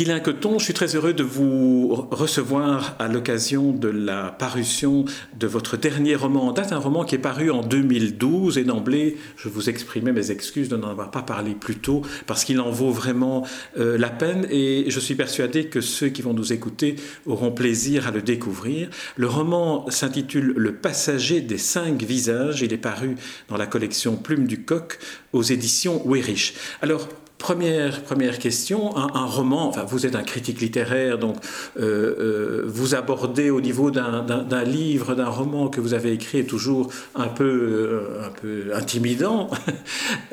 Guylain 0.00 0.20
Coton, 0.20 0.58
je 0.58 0.64
suis 0.64 0.72
très 0.72 0.96
heureux 0.96 1.12
de 1.12 1.22
vous 1.22 1.94
recevoir 2.10 2.96
à 2.98 3.06
l'occasion 3.06 3.70
de 3.70 3.88
la 3.88 4.30
parution 4.30 5.04
de 5.38 5.46
votre 5.46 5.76
dernier 5.76 6.14
roman 6.14 6.46
en 6.46 6.52
date, 6.52 6.72
un 6.72 6.78
roman 6.78 7.04
qui 7.04 7.16
est 7.16 7.18
paru 7.18 7.50
en 7.50 7.60
2012 7.62 8.56
et 8.56 8.64
d'emblée, 8.64 9.18
je 9.36 9.50
vous 9.50 9.68
exprimais 9.68 10.12
mes 10.12 10.30
excuses 10.30 10.70
de 10.70 10.76
n'en 10.78 10.88
avoir 10.88 11.10
pas 11.10 11.20
parlé 11.20 11.54
plus 11.54 11.76
tôt 11.76 12.00
parce 12.26 12.44
qu'il 12.46 12.60
en 12.60 12.70
vaut 12.70 12.92
vraiment 12.92 13.46
euh, 13.78 13.98
la 13.98 14.08
peine 14.08 14.46
et 14.48 14.86
je 14.88 15.00
suis 15.00 15.16
persuadé 15.16 15.66
que 15.66 15.82
ceux 15.82 16.08
qui 16.08 16.22
vont 16.22 16.32
nous 16.32 16.54
écouter 16.54 16.96
auront 17.26 17.52
plaisir 17.52 18.08
à 18.08 18.10
le 18.10 18.22
découvrir. 18.22 18.88
Le 19.18 19.26
roman 19.26 19.84
s'intitule 19.90 20.54
Le 20.56 20.76
passager 20.76 21.42
des 21.42 21.58
cinq 21.58 22.02
visages, 22.02 22.62
il 22.62 22.72
est 22.72 22.78
paru 22.78 23.16
dans 23.50 23.58
la 23.58 23.66
collection 23.66 24.16
Plume 24.16 24.46
du 24.46 24.64
Coq 24.64 24.98
aux 25.34 25.42
éditions 25.42 26.00
Weyrich. 26.06 26.54
Alors, 26.80 27.06
Première, 27.40 28.02
première 28.02 28.38
question, 28.38 28.94
un, 28.98 29.24
roman, 29.24 29.66
enfin 29.66 29.84
vous 29.84 30.04
êtes 30.04 30.14
un 30.14 30.22
critique 30.22 30.60
littéraire, 30.60 31.16
donc 31.16 31.36
euh, 31.78 32.14
euh, 32.20 32.64
vous 32.66 32.94
abordez 32.94 33.48
au 33.48 33.62
niveau 33.62 33.90
d'un 33.90 34.62
livre, 34.64 35.14
d'un 35.14 35.30
roman 35.30 35.68
que 35.68 35.80
vous 35.80 35.94
avez 35.94 36.12
écrit 36.12 36.44
toujours 36.44 36.92
un 37.14 37.28
peu, 37.28 37.44
euh, 37.44 38.26
un 38.26 38.28
peu 38.28 38.64
intimidant. 38.74 39.48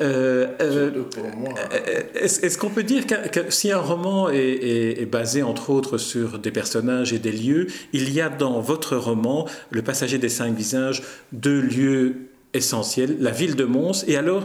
Est-ce 2.14 2.58
qu'on 2.58 2.68
peut 2.68 2.82
dire 2.82 3.06
que, 3.06 3.50
si 3.50 3.72
un 3.72 3.80
roman 3.80 4.28
est, 4.28 5.00
est, 5.00 5.06
basé 5.06 5.42
entre 5.42 5.70
autres 5.70 5.96
sur 5.96 6.38
des 6.38 6.50
personnages 6.50 7.14
et 7.14 7.18
des 7.18 7.32
lieux, 7.32 7.68
il 7.94 8.12
y 8.12 8.20
a 8.20 8.28
dans 8.28 8.60
votre 8.60 8.98
roman, 8.98 9.48
Le 9.70 9.80
passager 9.80 10.18
des 10.18 10.28
cinq 10.28 10.54
visages, 10.54 11.02
deux 11.32 11.62
lieux 11.62 12.28
essentiels, 12.54 13.16
la 13.20 13.30
ville 13.30 13.56
de 13.56 13.64
Mons 13.64 14.04
et 14.06 14.16
alors 14.16 14.44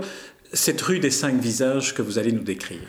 cette 0.53 0.81
rue 0.81 0.99
des 0.99 1.11
cinq 1.11 1.35
visages 1.35 1.93
que 1.93 2.01
vous 2.01 2.19
allez 2.19 2.31
nous 2.31 2.43
décrire. 2.43 2.81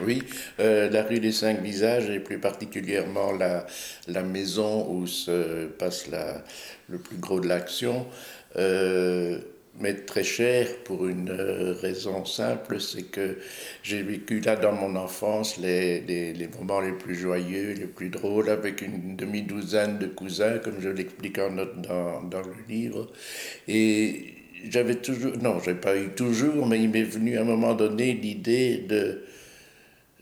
Oui, 0.00 0.22
euh, 0.60 0.88
la 0.90 1.02
rue 1.02 1.18
des 1.18 1.32
cinq 1.32 1.60
visages 1.60 2.08
et 2.08 2.20
plus 2.20 2.38
particulièrement 2.38 3.32
la, 3.32 4.22
maison 4.22 4.88
où 4.88 5.06
se 5.08 5.66
passe 5.66 6.06
le 6.88 6.98
plus 6.98 7.16
gros 7.16 7.40
de 7.40 7.48
l'action 7.48 8.06
euh, 8.56 9.40
m'est 9.80 10.06
très 10.06 10.22
cher 10.22 10.68
pour 10.84 11.08
une 11.08 11.30
euh, 11.30 11.74
raison 11.80 12.24
simple, 12.24 12.80
c'est 12.80 13.10
que 13.10 13.38
j'ai 13.82 14.02
vécu 14.02 14.38
là 14.38 14.54
dans 14.54 14.72
mon 14.72 14.94
enfance 14.94 15.56
les, 15.58 16.00
les, 16.00 16.48
moments 16.58 16.80
les 16.80 16.92
plus 16.92 17.16
joyeux, 17.16 17.72
les 17.72 17.86
plus 17.86 18.08
drôles, 18.08 18.50
avec 18.50 18.82
une 18.82 19.16
demi-douzaine 19.16 19.98
de 19.98 20.06
cousins, 20.06 20.58
comme 20.58 20.80
je 20.80 20.88
l'explique 20.88 21.38
en 21.38 21.50
dans, 21.50 22.22
dans 22.22 22.42
le 22.42 22.54
livre. 22.68 23.08
Et 23.66 24.37
j'avais 24.68 24.96
toujours, 24.96 25.36
non, 25.38 25.60
j'ai 25.64 25.74
pas 25.74 25.96
eu 25.96 26.08
toujours, 26.10 26.66
mais 26.66 26.80
il 26.82 26.90
m'est 26.90 27.02
venu 27.02 27.38
à 27.38 27.42
un 27.42 27.44
moment 27.44 27.74
donné 27.74 28.14
l'idée 28.14 28.84
de 28.88 29.22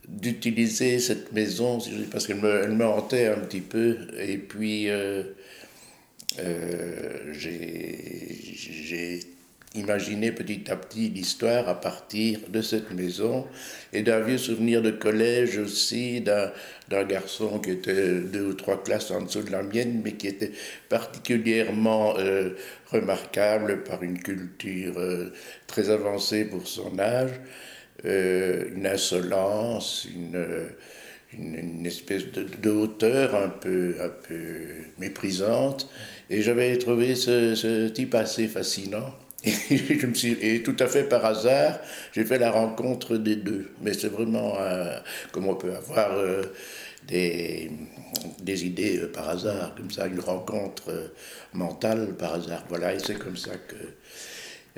d'utiliser 0.09 1.01
cette 1.01 1.33
maison, 1.33 1.78
parce 2.12 2.28
qu'elle 2.28 2.37
me, 2.37 2.62
elle 2.62 2.77
me 2.77 2.87
hantait 2.87 3.27
un 3.27 3.41
petit 3.41 3.61
peu, 3.61 3.97
et 4.17 4.39
puis 4.39 4.89
euh, 4.89 5.25
euh, 6.39 7.33
j'ai 7.33 9.19
imaginé 9.77 10.33
petit 10.33 10.71
à 10.71 10.77
petit 10.77 11.09
l'histoire 11.09 11.69
à 11.69 11.81
partir 11.81 12.41
de 12.49 12.63
cette 12.63 12.91
maison 12.93 13.47
et 13.93 14.03
d'un 14.03 14.21
vieux 14.21 14.39
souvenir 14.39 14.83
de 14.83 14.91
collège 14.91 15.59
aussi, 15.59 16.21
d'un 16.21 17.05
garçon 17.05 17.59
qui 17.59 17.71
était 17.71 18.21
deux 18.21 18.47
ou 18.47 18.55
trois 18.55 18.83
classes 18.83 19.11
en 19.11 19.23
dessous 19.23 19.43
de 19.43 19.51
la 19.51 19.63
mienne, 19.63 20.01
mais 20.05 20.13
qui 20.13 20.29
était 20.29 20.53
particulièrement 20.89 22.19
euh, 22.19 22.51
remarquable 22.91 23.83
par 23.85 24.03
une 24.03 24.19
culture 24.19 24.95
euh, 24.99 25.33
très 25.67 25.91
avancée 25.91 26.45
pour 26.45 26.67
son 26.67 26.99
âge, 26.99 27.33
euh, 28.05 28.65
une 28.75 28.87
insolence, 28.87 30.06
une, 30.15 30.56
espèce 31.84 32.25
de, 32.33 32.71
hauteur 32.71 33.34
un 33.34 33.49
peu, 33.49 33.97
un 34.00 34.09
peu 34.09 34.56
méprisante. 34.99 35.91
Et 36.31 36.41
j'avais 36.43 36.77
trouvé 36.79 37.15
ce 37.15 37.89
type 37.89 38.15
assez 38.15 38.49
fascinant. 38.49 39.12
Et, 40.43 40.62
tout 40.62 40.77
à 40.81 40.87
fait 40.89 41.05
par 41.05 41.25
hasard, 41.25 41.79
j'ai 42.12 42.25
fait 42.25 42.39
la 42.39 42.51
rencontre 42.51 43.17
des 43.17 43.37
deux. 43.37 43.69
Mais 43.81 43.95
c'est 43.95 44.09
vraiment 44.09 44.55
euh, 44.59 44.99
comme 45.31 45.47
on 45.47 45.55
peut 45.55 45.75
avoir 45.75 46.12
euh, 46.15 46.43
des, 47.07 47.71
des 48.43 48.67
idées 48.67 48.99
euh, 48.99 49.12
par 49.12 49.29
hasard, 49.29 49.75
comme 49.77 49.91
ça, 49.91 50.06
une 50.06 50.21
rencontre 50.21 51.12
mentale 51.53 52.15
par 52.19 52.35
hasard. 52.35 52.65
Voilà, 52.69 52.95
et 52.95 52.99
c'est 52.99 53.19
comme 53.19 53.37
ça 53.37 53.53
que 53.69 53.77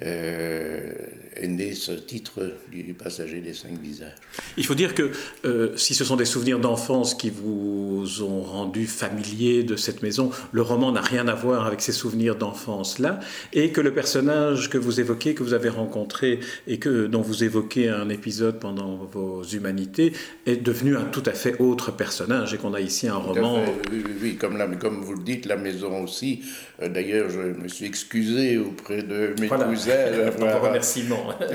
euh, 0.02 0.92
est 1.34 1.48
né 1.48 1.74
ce 1.74 1.92
titre 1.92 2.52
du 2.70 2.94
passager 2.94 3.40
des 3.40 3.54
cinq 3.54 3.80
visages. 3.80 4.12
Il 4.56 4.64
faut 4.64 4.74
dire 4.74 4.94
que 4.94 5.10
euh, 5.44 5.76
si 5.76 5.94
ce 5.94 6.04
sont 6.04 6.16
des 6.16 6.24
souvenirs 6.24 6.58
d'enfance 6.58 7.14
qui 7.14 7.30
vous 7.30 8.22
ont 8.22 8.42
rendu 8.42 8.86
familier 8.86 9.62
de 9.62 9.76
cette 9.76 10.02
maison, 10.02 10.30
le 10.52 10.62
roman 10.62 10.92
n'a 10.92 11.00
rien 11.00 11.28
à 11.28 11.34
voir 11.34 11.66
avec 11.66 11.80
ces 11.80 11.92
souvenirs 11.92 12.36
d'enfance-là, 12.36 13.20
et 13.52 13.70
que 13.70 13.80
le 13.80 13.92
personnage 13.92 14.70
que 14.70 14.78
vous 14.78 15.00
évoquez, 15.00 15.34
que 15.34 15.42
vous 15.42 15.54
avez 15.54 15.68
rencontré 15.68 16.40
et 16.66 16.78
que, 16.78 17.06
dont 17.06 17.22
vous 17.22 17.44
évoquez 17.44 17.88
un 17.88 18.08
épisode 18.08 18.58
pendant 18.58 18.96
vos 18.96 19.42
humanités, 19.42 20.12
est 20.46 20.56
devenu 20.56 20.96
un 20.96 21.04
tout 21.04 21.22
à 21.26 21.32
fait 21.32 21.60
autre 21.60 21.92
personnage, 21.92 22.54
et 22.54 22.56
qu'on 22.58 22.74
a 22.74 22.80
ici 22.80 23.08
un 23.08 23.16
roman... 23.16 23.62
oui, 23.90 24.02
oui, 24.04 24.12
oui, 24.22 24.36
comme, 24.36 24.78
comme 24.78 25.00
vous 25.02 25.14
le 25.14 25.22
dites, 25.22 25.46
la 25.46 25.56
maison 25.56 26.04
aussi. 26.04 26.42
Euh, 26.82 26.88
d'ailleurs, 26.88 27.30
je 27.30 27.40
me 27.40 27.68
suis 27.68 27.86
excusé 27.86 28.58
auprès 28.58 29.02
de 29.02 29.34
mes 29.40 29.48
cousins 29.48 29.87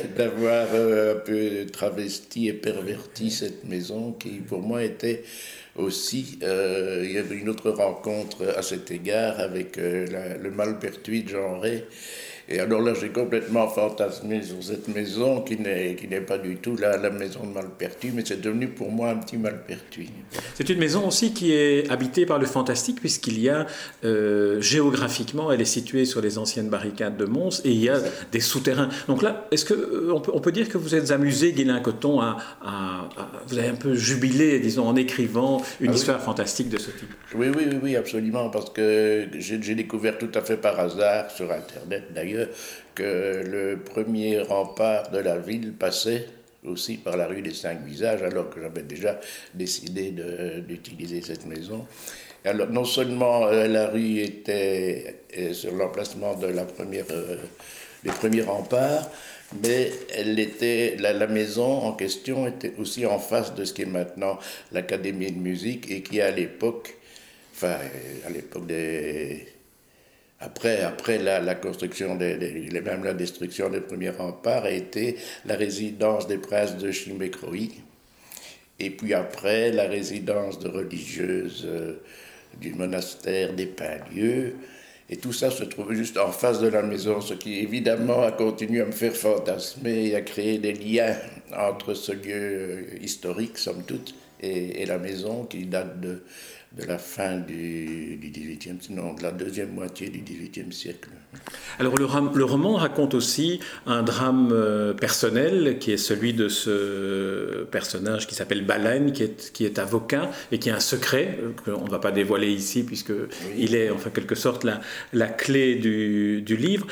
d'avoir 0.16 0.66
euh, 0.74 1.14
un 1.14 1.18
peu 1.18 1.66
travesti 1.66 2.48
et 2.48 2.52
perverti 2.52 3.30
cette 3.30 3.64
maison 3.64 4.12
qui, 4.12 4.30
pour 4.40 4.60
moi, 4.60 4.82
était 4.82 5.22
aussi. 5.76 6.38
Euh, 6.42 7.02
il 7.04 7.12
y 7.12 7.18
avait 7.18 7.36
une 7.36 7.48
autre 7.48 7.70
rencontre 7.70 8.54
à 8.56 8.62
cet 8.62 8.90
égard 8.90 9.40
avec 9.40 9.78
euh, 9.78 10.36
le 10.40 10.50
Malpertuis 10.50 11.22
de 11.22 11.28
Genré 11.30 11.84
et 12.48 12.60
alors 12.60 12.80
là, 12.80 12.92
j'ai 13.00 13.08
complètement 13.08 13.68
fantasmé 13.68 14.42
sur 14.42 14.62
cette 14.62 14.88
maison 14.88 15.40
qui 15.40 15.56
n'est, 15.58 15.96
qui 15.96 16.06
n'est 16.06 16.20
pas 16.20 16.38
du 16.38 16.56
tout 16.56 16.76
la, 16.76 16.96
la 16.96 17.10
maison 17.10 17.40
de 17.44 17.52
Malpertuis, 17.52 18.12
mais 18.14 18.22
c'est 18.24 18.40
devenu 18.40 18.68
pour 18.68 18.90
moi 18.90 19.10
un 19.10 19.16
petit 19.16 19.36
Malpertuis. 19.36 20.10
C'est 20.54 20.68
une 20.68 20.78
maison 20.78 21.08
aussi 21.08 21.32
qui 21.32 21.52
est 21.52 21.90
habitée 21.90 22.26
par 22.26 22.38
le 22.38 22.46
fantastique, 22.46 23.00
puisqu'il 23.00 23.40
y 23.40 23.48
a, 23.48 23.66
euh, 24.04 24.60
géographiquement, 24.60 25.50
elle 25.50 25.60
est 25.60 25.64
située 25.64 26.04
sur 26.04 26.20
les 26.20 26.38
anciennes 26.38 26.68
barricades 26.68 27.16
de 27.16 27.24
Mons, 27.24 27.60
et 27.64 27.70
il 27.70 27.80
y 27.80 27.88
a 27.88 27.98
des 28.30 28.40
souterrains. 28.40 28.90
Donc 29.08 29.22
là, 29.22 29.46
est-ce 29.50 29.64
qu'on 29.64 29.74
euh, 29.74 30.20
peut, 30.20 30.30
on 30.32 30.40
peut 30.40 30.52
dire 30.52 30.68
que 30.68 30.78
vous 30.78 30.94
êtes 30.94 31.10
amusé, 31.10 31.52
Guilain 31.52 31.80
Coton, 31.80 32.20
à, 32.20 32.36
à, 32.62 33.08
vous 33.48 33.58
avez 33.58 33.68
un 33.68 33.74
peu 33.74 33.94
jubilé, 33.94 34.60
disons, 34.60 34.86
en 34.86 34.96
écrivant 34.96 35.62
une 35.80 35.90
ah 35.90 35.94
histoire 35.94 36.20
fantastique 36.20 36.68
de 36.68 36.78
ce 36.78 36.90
type? 36.90 37.12
Oui, 37.34 37.48
oui, 37.48 37.64
oui, 37.70 37.78
oui 37.82 37.96
absolument, 37.96 38.50
parce 38.50 38.70
que 38.70 39.26
j'ai, 39.36 39.60
j'ai 39.60 39.74
découvert 39.74 40.16
tout 40.18 40.30
à 40.34 40.42
fait 40.42 40.56
par 40.56 40.78
hasard, 40.78 41.30
sur 41.30 41.50
Internet 41.50 42.04
d'ailleurs, 42.14 42.35
que 42.94 43.44
le 43.46 43.78
premier 43.78 44.40
rempart 44.40 45.10
de 45.10 45.18
la 45.18 45.38
ville 45.38 45.72
passait 45.72 46.26
aussi 46.64 46.96
par 46.96 47.16
la 47.16 47.26
rue 47.26 47.42
des 47.42 47.54
Cinq 47.54 47.84
Visages, 47.84 48.22
alors 48.22 48.50
que 48.50 48.60
j'avais 48.60 48.82
déjà 48.82 49.20
décidé 49.54 50.12
d'utiliser 50.66 51.22
cette 51.22 51.46
maison. 51.46 51.86
Alors, 52.46 52.68
non 52.70 52.84
seulement 52.84 53.46
euh, 53.48 53.66
la 53.66 53.88
rue 53.88 54.20
était 54.20 55.22
euh, 55.36 55.52
sur 55.52 55.72
l'emplacement 55.72 56.36
de 56.36 56.46
la 56.46 56.64
première, 56.64 57.04
euh, 57.10 57.38
premiers 58.20 58.42
remparts, 58.42 59.10
mais 59.62 59.90
elle 60.14 60.38
était, 60.38 60.96
la, 61.00 61.12
la, 61.12 61.26
maison 61.26 61.64
en 61.64 61.92
question 61.92 62.46
était 62.46 62.72
aussi 62.78 63.04
en 63.04 63.18
face 63.18 63.54
de 63.54 63.64
ce 63.64 63.72
qui 63.72 63.82
est 63.82 63.86
maintenant 63.86 64.38
l'Académie 64.70 65.32
de 65.32 65.38
musique 65.38 65.90
et 65.90 66.02
qui 66.02 66.20
à 66.20 66.30
l'époque, 66.30 66.94
enfin 67.52 67.78
à 68.24 68.30
l'époque 68.30 68.66
des 68.66 69.48
après, 70.40 70.82
après 70.82 71.18
la, 71.18 71.54
construction, 71.54 72.14
des, 72.14 72.68
même 72.84 73.04
la 73.04 73.14
destruction 73.14 73.70
des 73.70 73.80
premiers 73.80 74.10
remparts, 74.10 74.64
a 74.64 74.70
été 74.70 75.16
la 75.46 75.56
résidence 75.56 76.26
des 76.26 76.38
princes 76.38 76.76
de 76.76 76.90
Chimécroï. 76.90 77.70
Et 78.78 78.90
puis 78.90 79.14
après, 79.14 79.72
la 79.72 79.84
résidence 79.84 80.58
de 80.58 80.68
religieuses 80.68 81.64
euh, 81.66 82.02
du 82.60 82.74
monastère 82.74 83.54
des 83.54 83.64
Pinlieux. 83.64 84.56
Et 85.08 85.16
tout 85.16 85.32
ça 85.32 85.50
se 85.50 85.64
trouve 85.64 85.94
juste 85.94 86.18
en 86.18 86.32
face 86.32 86.60
de 86.60 86.68
la 86.68 86.82
maison, 86.82 87.22
ce 87.22 87.32
qui 87.32 87.60
évidemment 87.60 88.22
a 88.22 88.32
continué 88.32 88.82
à 88.82 88.86
me 88.86 88.92
faire 88.92 89.14
fantasmer 89.14 90.08
et 90.08 90.16
à 90.16 90.20
créer 90.20 90.58
des 90.58 90.72
liens 90.74 91.16
entre 91.56 91.94
ce 91.94 92.12
lieu 92.12 92.86
historique, 93.00 93.56
somme 93.56 93.84
toute, 93.84 94.14
et 94.40 94.84
la 94.84 94.98
maison 94.98 95.44
qui 95.44 95.64
date 95.64 96.00
de, 96.00 96.22
de 96.76 96.84
la 96.84 96.98
fin 96.98 97.38
du, 97.38 98.16
du 98.16 98.30
18e, 98.30 98.80
sinon 98.80 99.14
de 99.14 99.22
la 99.22 99.32
deuxième 99.32 99.70
moitié 99.70 100.10
du 100.10 100.20
XVIIIe 100.20 100.72
siècle. 100.72 101.08
Alors 101.78 101.94
le, 101.96 102.06
le, 102.36 102.44
roman 102.44 102.74
raconte 102.74 103.14
aussi 103.14 103.60
un 103.86 104.02
drame 104.02 104.50
euh, 104.52 104.92
personnel 104.92 105.78
qui 105.78 105.92
est 105.92 105.96
celui 105.96 106.34
de 106.34 106.48
ce 106.48 107.64
personnage 107.64 108.26
qui 108.26 108.34
s'appelle 108.34 108.64
Balagne, 108.64 109.12
qui 109.12 109.22
est, 109.22 109.52
qui 109.52 109.64
est 109.64 109.78
avocat 109.78 110.30
et 110.52 110.58
qui 110.58 110.70
a 110.70 110.76
un 110.76 110.80
secret 110.80 111.38
euh, 111.42 111.52
qu'on 111.64 111.84
ne 111.84 111.90
va 111.90 111.98
pas 111.98 112.12
dévoiler 112.12 112.52
ici 112.52 112.82
puisque 112.82 113.12
il 113.56 113.74
est 113.74 113.90
en 113.90 113.96
quelque 113.96 114.34
sorte 114.34 114.64
la, 114.64 114.80
la 115.12 115.28
clé 115.28 115.76
du, 115.76 116.42
du 116.42 116.56
livre. 116.56 116.86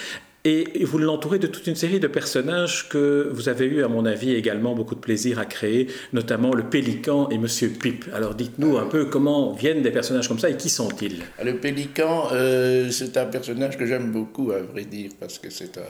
Et 0.46 0.84
vous 0.84 0.98
l'entourez 0.98 1.38
de 1.38 1.46
toute 1.46 1.66
une 1.68 1.74
série 1.74 2.00
de 2.00 2.06
personnages 2.06 2.90
que 2.90 3.30
vous 3.32 3.48
avez 3.48 3.64
eu, 3.64 3.82
à 3.82 3.88
mon 3.88 4.04
avis, 4.04 4.34
également 4.34 4.74
beaucoup 4.74 4.94
de 4.94 5.00
plaisir 5.00 5.38
à 5.38 5.46
créer, 5.46 5.86
notamment 6.12 6.52
le 6.52 6.64
Pélican 6.64 7.30
et 7.30 7.38
Monsieur 7.38 7.70
Pipe. 7.70 8.04
Alors 8.12 8.34
dites-nous 8.34 8.76
un 8.76 8.84
peu 8.84 9.06
comment 9.06 9.54
viennent 9.54 9.80
des 9.80 9.90
personnages 9.90 10.28
comme 10.28 10.38
ça 10.38 10.50
et 10.50 10.58
qui 10.58 10.68
sont-ils? 10.68 11.22
Le 11.42 11.56
Pélican, 11.56 12.28
euh, 12.32 12.90
c'est 12.90 13.16
un 13.16 13.24
personnage 13.24 13.78
que 13.78 13.86
j'aime 13.86 14.12
beaucoup, 14.12 14.52
à 14.52 14.58
vrai 14.60 14.84
dire, 14.84 15.12
parce 15.18 15.38
que 15.38 15.48
c'est 15.48 15.80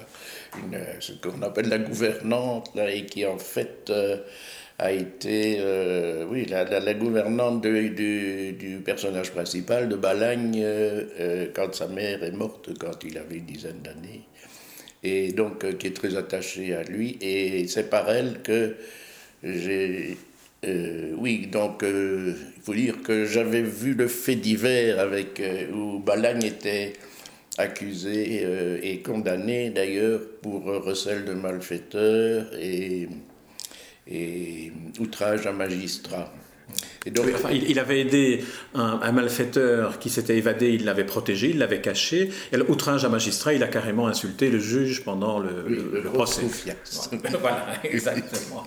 ce 1.00 1.12
qu'on 1.20 1.42
appelle 1.42 1.68
la 1.68 1.78
gouvernante, 1.78 2.70
et 2.76 3.06
qui 3.06 3.26
en 3.26 3.38
fait... 3.38 3.90
Euh, 3.90 4.18
a 4.78 4.92
été 4.92 5.58
euh, 5.60 6.26
oui, 6.28 6.46
la, 6.46 6.94
gouvernante 6.94 7.62
du, 7.62 7.90
du, 7.90 8.80
personnage 8.84 9.30
principal 9.30 9.88
de 9.88 9.96
Balagne 9.96 10.60
euh, 10.62 11.46
quand 11.54 11.74
sa 11.74 11.86
mère 11.86 12.24
est 12.24 12.32
morte, 12.32 12.70
quand 12.78 13.04
il 13.04 13.16
avait 13.18 13.36
une 13.36 13.46
dizaine 13.46 13.80
d'années 13.82 14.26
et 15.04 15.32
donc 15.32 15.62
euh, 15.64 15.74
qui 15.74 15.88
est 15.88 15.96
très 15.96 16.16
attachée 16.16 16.74
à 16.74 16.82
lui. 16.82 17.18
Et 17.20 17.68
c'est 17.68 17.88
par 17.90 18.10
elle 18.10 18.40
que 18.42 18.74
j'ai. 19.44 20.16
Euh, 20.66 21.12
oui, 21.18 21.46
donc 21.46 21.82
euh, 21.82 22.34
il 22.56 22.62
faut 22.62 22.74
dire 22.74 23.02
que 23.02 23.26
j'avais 23.26 23.60
vu 23.60 23.92
le 23.92 24.08
fait 24.08 24.36
divers 24.36 24.98
avec, 24.98 25.40
où 25.74 25.98
Balagne 25.98 26.42
était 26.42 26.94
accusé 27.58 28.44
et 28.82 29.00
condamné 29.02 29.70
d'ailleurs 29.70 30.20
pour 30.42 30.64
recel 30.64 31.24
de 31.24 31.34
malfaiteurs 31.34 32.46
et, 32.58 33.08
et 34.06 34.72
outrage 35.00 35.46
à 35.46 35.52
magistrat 35.52 36.32
il, 37.06 37.78
avait 37.78 38.00
aidé 38.00 38.44
un, 38.74 39.12
malfaiteur 39.12 39.98
qui 39.98 40.08
s'était 40.08 40.36
évadé, 40.36 40.70
il 40.70 40.84
l'avait 40.84 41.04
protégé, 41.04 41.50
il 41.50 41.58
l'avait 41.58 41.80
caché. 41.80 42.30
Et 42.52 42.56
outrage 42.56 43.04
à 43.04 43.08
magistrat, 43.08 43.52
il 43.52 43.62
a 43.62 43.68
carrément 43.68 44.06
insulté 44.06 44.50
le 44.50 44.58
juge 44.58 45.04
pendant 45.04 45.38
le, 45.38 46.02
procès. 46.12 46.42
voilà, 47.40 47.66
exactement. 47.84 48.64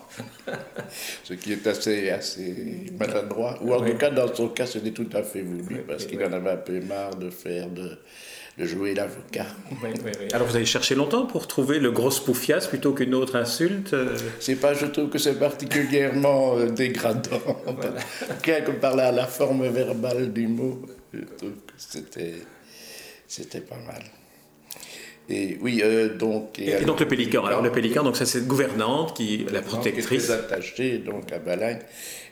Ce 1.23 1.33
qui 1.33 1.53
est 1.53 1.65
assez, 1.65 2.09
assez 2.11 2.91
maladroit. 2.99 3.57
Ou 3.61 3.73
en 3.73 3.81
tout 3.81 3.97
cas, 3.97 4.11
dans 4.11 4.33
son 4.33 4.49
cas, 4.49 4.67
c'était 4.67 4.91
tout 4.91 5.09
à 5.13 5.23
fait 5.23 5.41
voulu, 5.41 5.81
parce 5.87 6.05
qu'il 6.05 6.23
en 6.23 6.31
avait 6.31 6.51
un 6.51 6.57
peu 6.57 6.79
marre 6.81 7.15
de 7.15 7.29
faire 7.29 7.69
de 7.69 7.97
de 8.57 8.65
jouer 8.65 8.95
l'avocat. 8.95 9.45
Alors 10.33 10.47
vous 10.47 10.55
avez 10.55 10.65
cherché 10.65 10.95
longtemps 10.95 11.25
pour 11.27 11.47
trouver 11.47 11.79
le 11.79 11.91
gros 11.91 12.09
spoufias 12.09 12.67
plutôt 12.67 12.93
qu'une 12.93 13.13
autre 13.13 13.35
insulte 13.35 13.93
euh 13.93 14.17
C'est 14.39 14.55
pas, 14.55 14.73
je 14.73 14.87
trouve 14.87 15.09
que 15.09 15.19
c'est 15.19 15.37
particulièrement 15.37 16.57
euh, 16.57 16.69
dégradant. 16.69 17.41
Voilà. 17.65 18.61
que 18.61 18.71
par 18.71 18.95
la, 18.95 19.11
la 19.11 19.27
forme 19.27 19.67
verbale 19.67 20.33
du 20.33 20.47
mot, 20.47 20.81
je 21.13 21.19
trouve 21.37 21.51
que 21.51 21.73
c'était, 21.77 22.33
c'était 23.27 23.61
pas 23.61 23.77
mal. 23.85 24.01
Et 25.29 25.57
oui, 25.61 25.81
euh, 25.83 26.15
donc. 26.15 26.57
Et, 26.57 26.83
donc 26.85 27.01
le 27.01 27.07
pélican. 27.07 27.43
Alors 27.43 27.61
le 27.61 27.71
pélican, 27.71 28.03
donc 28.03 28.15
c'est 28.15 28.25
cette 28.25 28.47
gouvernante 28.47 29.15
qui, 29.15 29.45
la 29.51 29.61
protectrice. 29.61 30.07
Qui 30.07 30.15
est 30.15 30.19
très 30.19 30.31
attachée 30.33 30.97
donc 30.99 31.31
à 31.33 31.39
Balagne 31.39 31.79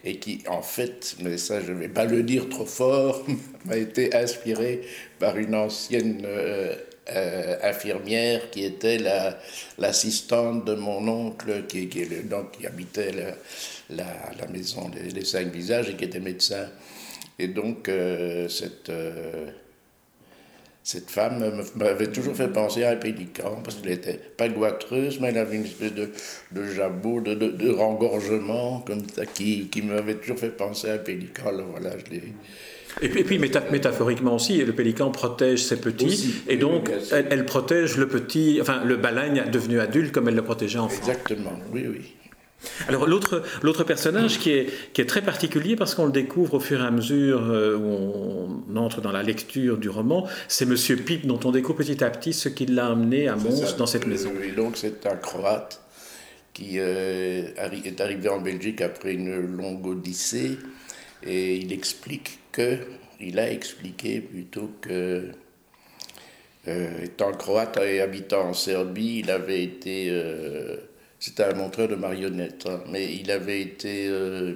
et 0.05 0.17
qui, 0.17 0.43
en 0.47 0.61
fait, 0.61 1.15
mais 1.19 1.37
ça 1.37 1.61
je 1.61 1.71
ne 1.71 1.79
vais 1.79 1.89
pas 1.89 2.05
le 2.05 2.23
dire 2.23 2.47
trop 2.49 2.65
fort, 2.65 3.23
m'a 3.65 3.77
été 3.77 4.15
inspirée 4.15 4.81
par 5.19 5.37
une 5.37 5.55
ancienne 5.55 6.21
euh, 6.25 6.75
euh, 7.09 7.57
infirmière 7.63 8.49
qui 8.51 8.63
était 8.63 8.99
l'assistante 9.77 10.65
de 10.65 10.75
mon 10.75 11.07
oncle, 11.07 11.65
qui, 11.67 11.89
habitait 12.65 13.11
la, 13.89 14.05
la, 14.39 14.47
maison 14.47 14.89
des, 14.89 15.25
cinq 15.25 15.47
visages 15.51 15.89
et 15.89 15.95
qui 15.95 16.05
était 16.05 16.19
médecin. 16.19 16.69
Et 17.37 17.47
donc, 17.47 17.91
cette 18.47 18.89
cette 20.85 21.09
femme 21.09 21.43
m'avait 21.77 22.11
toujours 22.11 22.35
fait 22.35 22.47
penser 22.47 22.83
à 22.83 22.91
un 22.91 22.95
pélican, 22.95 23.59
parce 23.63 23.77
qu'elle 23.77 23.89
n'était 23.89 24.19
pas 24.37 24.47
goitreuse, 24.47 25.19
mais 25.19 25.29
elle 25.29 25.39
avait 25.39 25.55
une 25.55 25.65
espèce 25.65 25.95
de, 25.95 26.11
de 26.51 26.63
jabot, 26.67 27.21
de, 27.21 27.33
de, 27.33 27.71
rengorgement, 27.71 28.81
comme 28.85 29.01
ça, 29.09 29.25
qui, 29.25 29.67
qui 29.69 29.81
m'avait 29.81 30.13
toujours 30.13 30.37
fait 30.37 30.55
penser 30.55 30.91
à 30.91 30.93
un 30.93 30.97
pélican. 30.99 31.47
Alors 31.47 31.65
voilà, 31.71 31.89
je 31.97 32.11
l'ai. 32.11 32.23
Et 33.01 33.09
puis, 33.09 33.21
et 33.21 33.23
puis 33.23 33.39
métaphoriquement 33.39 34.35
aussi, 34.35 34.63
le 34.63 34.73
pélican 34.73 35.09
protège 35.09 35.63
ses 35.63 35.81
petits, 35.81 36.35
et 36.47 36.55
donc 36.55 36.91
elle, 37.11 37.45
protège 37.45 37.97
le 37.97 38.07
petit, 38.07 38.59
enfin 38.61 38.83
le 38.85 38.95
balagne 38.95 39.43
devenu 39.51 39.79
adulte 39.79 40.11
comme 40.11 40.29
elle 40.29 40.35
le 40.35 40.43
protégeait 40.43 40.77
enfant. 40.77 40.95
Exactement, 40.99 41.59
oui, 41.73 41.87
oui. 41.89 42.13
Alors 42.87 43.07
l'autre, 43.07 43.43
l'autre 43.61 43.83
personnage 43.83 44.39
qui 44.39 44.51
est, 44.51 44.67
qui 44.93 45.01
est 45.01 45.05
très 45.05 45.21
particulier 45.21 45.75
parce 45.75 45.95
qu'on 45.95 46.05
le 46.05 46.11
découvre 46.11 46.55
au 46.55 46.59
fur 46.59 46.81
et 46.81 46.85
à 46.85 46.91
mesure 46.91 47.41
euh, 47.49 47.75
où 47.75 48.63
on 48.69 48.75
entre 48.77 49.01
dans 49.01 49.11
la 49.11 49.23
lecture 49.23 49.77
du 49.77 49.89
roman, 49.89 50.27
c'est 50.47 50.65
Monsieur 50.65 50.95
Pipe 50.95 51.25
dont 51.25 51.39
on 51.45 51.51
découvre 51.51 51.77
petit 51.77 52.03
à 52.03 52.09
petit 52.09 52.33
ce 52.33 52.49
qui 52.49 52.65
l'a 52.65 52.87
amené 52.87 53.27
à 53.27 53.35
Mons 53.35 53.75
dans 53.77 53.85
cette 53.85 54.07
maison. 54.07 54.31
Oui, 54.39 54.51
donc 54.51 54.77
c'est 54.77 55.05
un 55.05 55.15
Croate 55.15 55.81
qui 56.53 56.79
euh, 56.79 57.49
est 57.57 58.01
arrivé 58.01 58.29
en 58.29 58.39
Belgique 58.39 58.81
après 58.81 59.13
une 59.13 59.35
longue 59.35 59.85
odyssée 59.85 60.57
et 61.23 61.57
il 61.57 61.73
explique 61.73 62.39
que, 62.51 62.77
il 63.19 63.39
a 63.39 63.51
expliqué 63.51 64.21
plutôt 64.21 64.71
que 64.81 65.31
euh, 66.67 67.03
étant 67.03 67.31
croate 67.31 67.77
et 67.77 68.01
habitant 68.01 68.49
en 68.49 68.53
Serbie, 68.53 69.19
il 69.23 69.29
avait 69.29 69.63
été 69.63 70.09
c'était 71.19 71.43
un 71.43 71.53
montreur 71.53 71.87
de 71.87 71.95
marionnettes, 71.95 72.65
hein. 72.67 72.81
mais 72.89 73.15
il 73.15 73.31
avait 73.31 73.61
été 73.61 74.07
euh, 74.07 74.55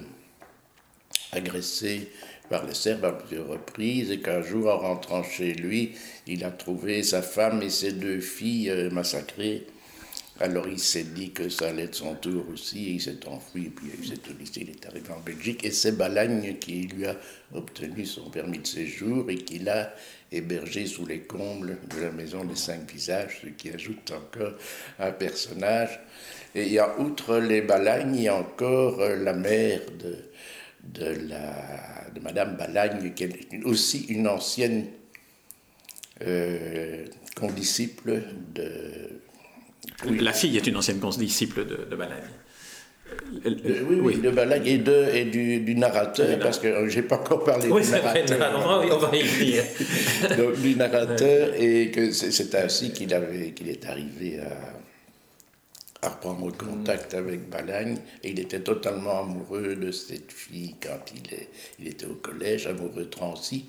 agressé 1.32 2.10
par 2.50 2.66
les 2.66 2.74
Serbes 2.74 3.06
à 3.06 3.12
plusieurs 3.12 3.48
reprises 3.48 4.12
et 4.12 4.20
qu'un 4.20 4.42
jour, 4.42 4.68
en 4.68 4.78
rentrant 4.78 5.24
chez 5.24 5.54
lui, 5.54 5.94
il 6.28 6.44
a 6.44 6.52
trouvé 6.52 7.04
sa 7.04 7.22
femme 7.22 7.62
et 7.62 7.70
ses 7.70 7.94
deux 7.94 8.20
filles 8.20 8.70
euh, 8.70 8.90
massacrées. 8.90 9.68
Alors 10.42 10.70
il 10.70 10.80
s'est 10.80 11.04
dit 11.04 11.32
que 11.32 11.50
ça 11.50 11.68
allait 11.68 11.84
être 11.84 11.96
son 11.96 12.16
tour 12.16 12.46
aussi, 12.54 12.88
et 12.88 12.92
il 12.92 13.02
s'est 13.02 13.28
enfui, 13.28 13.66
et 13.66 13.70
puis 13.70 13.88
il 14.02 14.08
cette 14.08 14.40
lycée, 14.40 14.62
il 14.62 14.70
est 14.70 14.86
arrivé 14.86 15.12
en 15.12 15.20
Belgique, 15.20 15.66
et 15.66 15.72
c'est 15.72 15.92
Balagne 15.92 16.56
qui 16.60 16.84
lui 16.84 17.06
a 17.06 17.18
obtenu 17.54 18.06
son 18.06 18.30
permis 18.30 18.60
de 18.60 18.68
séjour 18.68 19.30
et 19.30 19.36
qui 19.36 19.60
l'a 19.60 19.94
hébergé 20.32 20.86
sous 20.86 21.06
les 21.06 21.22
combles 21.22 21.78
de 21.94 22.02
la 22.04 22.12
maison 22.12 22.46
des 22.46 22.56
cinq 22.56 22.90
visages, 22.90 23.42
ce 23.42 23.48
qui 23.48 23.70
ajoute 23.70 24.12
encore 24.12 24.54
un 24.98 25.12
personnage 25.12 26.00
et 26.56 26.66
il 26.66 26.74
y 26.74 26.80
a, 26.80 27.00
outre 27.00 27.38
les 27.38 27.62
Balagnes, 27.62 28.16
il 28.16 28.24
y 28.24 28.28
a 28.28 28.36
encore 28.36 29.00
euh, 29.02 29.16
la 29.16 29.34
mère 29.34 29.82
de, 30.00 30.16
de, 30.84 31.28
la, 31.28 32.10
de 32.14 32.20
Madame 32.22 32.56
Balagne, 32.58 33.14
qui 33.14 33.26
est 33.26 33.64
aussi 33.66 34.06
une 34.10 34.28
ancienne 34.28 34.88
euh, 36.26 37.06
condisciple 37.36 38.24
de. 38.54 38.72
La 40.10 40.34
fille 40.34 40.58
est 40.58 40.66
une 40.66 40.78
ancienne 40.78 41.00
condisciple 41.00 41.66
de, 41.66 41.88
de 41.90 41.96
Balagne. 41.96 42.24
Euh, 43.46 43.84
oui, 43.88 44.00
oui, 44.02 44.18
de 44.18 44.30
Balagne 44.30 44.66
et, 44.66 44.78
de, 44.78 45.10
et 45.14 45.26
du, 45.26 45.60
du 45.60 45.76
narrateur, 45.76 46.40
parce 46.40 46.60
que 46.60 46.88
je 46.88 46.96
n'ai 46.96 47.02
pas 47.04 47.18
encore 47.18 47.44
parlé 47.44 47.70
oui, 47.70 47.84
du 47.84 47.92
narrateur. 47.92 48.92
on 48.92 48.98
va 48.98 49.16
y 49.16 49.24
venir. 49.24 49.64
Donc, 50.38 50.60
du 50.60 50.76
narrateur, 50.76 51.54
et 51.58 51.92
que 51.92 52.12
c'est 52.12 52.56
ainsi 52.56 52.92
qu'il 52.92 53.08
qu'il 53.56 53.70
est 53.70 53.86
arrivé 53.86 54.40
à, 54.40 54.79
à 56.02 56.10
reprendre 56.10 56.56
contact 56.56 57.14
avec 57.14 57.50
Balagne. 57.50 57.98
Et 58.24 58.30
il 58.30 58.40
était 58.40 58.62
totalement 58.62 59.22
amoureux 59.22 59.76
de 59.76 59.92
cette 59.92 60.32
fille 60.32 60.76
quand 60.82 61.14
il, 61.16 61.34
est, 61.34 61.50
il 61.80 61.88
était 61.88 62.06
au 62.06 62.16
collège, 62.16 62.68
amoureux 62.68 63.04
de 63.04 63.10
Trancy. 63.10 63.66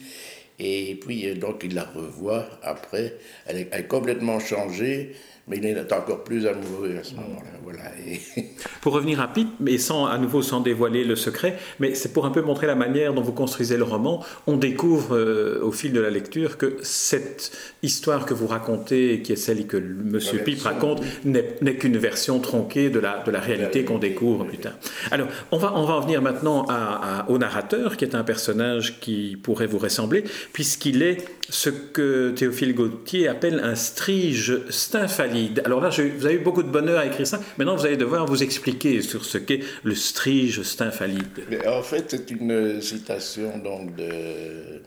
Et 0.58 0.94
puis 1.00 1.34
donc 1.36 1.62
il 1.64 1.74
la 1.74 1.84
revoit 1.84 2.46
après, 2.62 3.16
elle 3.46 3.66
elle 3.72 3.80
est 3.80 3.86
complètement 3.86 4.38
changée, 4.38 5.16
mais 5.50 5.58
il 5.58 5.66
est 5.66 5.92
encore 5.92 6.22
plus 6.22 6.46
amoureux 6.46 6.96
à 6.98 7.02
ce 7.02 7.14
moment-là. 7.14 7.50
Voilà. 7.64 7.82
Pour 8.80 8.92
revenir 8.92 9.20
à 9.20 9.28
Pipe, 9.28 9.50
mais 9.58 9.78
sans, 9.78 10.06
à 10.06 10.16
nouveau 10.16 10.42
sans 10.42 10.60
dévoiler 10.60 11.04
le 11.04 11.16
secret, 11.16 11.58
mais 11.80 11.94
c'est 11.94 12.12
pour 12.12 12.24
un 12.24 12.30
peu 12.30 12.40
montrer 12.40 12.66
la 12.66 12.74
manière 12.74 13.12
dont 13.12 13.20
vous 13.20 13.32
construisez 13.32 13.76
le 13.76 13.84
roman, 13.84 14.24
on 14.46 14.56
découvre 14.56 15.16
euh, 15.16 15.60
au 15.62 15.72
fil 15.72 15.92
de 15.92 16.00
la 16.00 16.10
lecture 16.10 16.56
que 16.56 16.76
cette 16.82 17.52
histoire 17.82 18.26
que 18.26 18.34
vous 18.34 18.46
racontez, 18.46 19.22
qui 19.22 19.32
est 19.32 19.36
celle 19.36 19.66
que 19.66 19.76
M. 19.76 20.18
Pipe 20.44 20.62
raconte, 20.62 21.02
n'est 21.24 21.74
qu'une 21.74 21.98
version 21.98 22.38
tronquée 22.38 22.88
de 22.90 23.00
la, 23.00 23.22
de 23.24 23.30
la 23.30 23.40
réalité 23.40 23.84
qu'on 23.84 23.98
découvre 23.98 24.44
plus 24.44 24.58
tard. 24.58 24.74
Alors, 25.10 25.28
on 25.50 25.58
va, 25.58 25.74
on 25.74 25.84
va 25.84 25.94
en 25.94 26.00
venir 26.00 26.22
maintenant 26.22 26.64
à, 26.68 27.26
au 27.28 27.38
narrateur, 27.38 27.96
qui 27.96 28.04
est 28.04 28.14
un 28.14 28.24
personnage 28.24 29.00
qui 29.00 29.36
pourrait 29.36 29.66
vous 29.66 29.78
ressembler, 29.78 30.24
puisqu'il 30.52 31.02
est 31.02 31.24
ce 31.48 31.70
que 31.70 32.30
Théophile 32.30 32.74
Gautier 32.74 33.28
appelle 33.28 33.60
un 33.62 33.74
strige 33.74 34.60
stymphalier 34.70 35.39
Alors 35.64 35.80
là, 35.80 35.90
vous 35.90 36.26
avez 36.26 36.34
eu 36.34 36.38
beaucoup 36.38 36.62
de 36.62 36.70
bonheur 36.70 36.98
à 36.98 37.06
écrire 37.06 37.26
ça. 37.26 37.40
Maintenant, 37.58 37.76
vous 37.76 37.86
allez 37.86 37.96
devoir 37.96 38.26
vous 38.26 38.42
expliquer 38.42 39.02
sur 39.02 39.24
ce 39.24 39.38
qu'est 39.38 39.60
le 39.82 39.94
strige 39.94 40.62
stymphalides. 40.62 41.44
Mais 41.50 41.66
en 41.66 41.82
fait, 41.82 42.06
c'est 42.08 42.30
une 42.30 42.80
citation 42.80 43.58
donc 43.58 43.94
de 43.96 44.82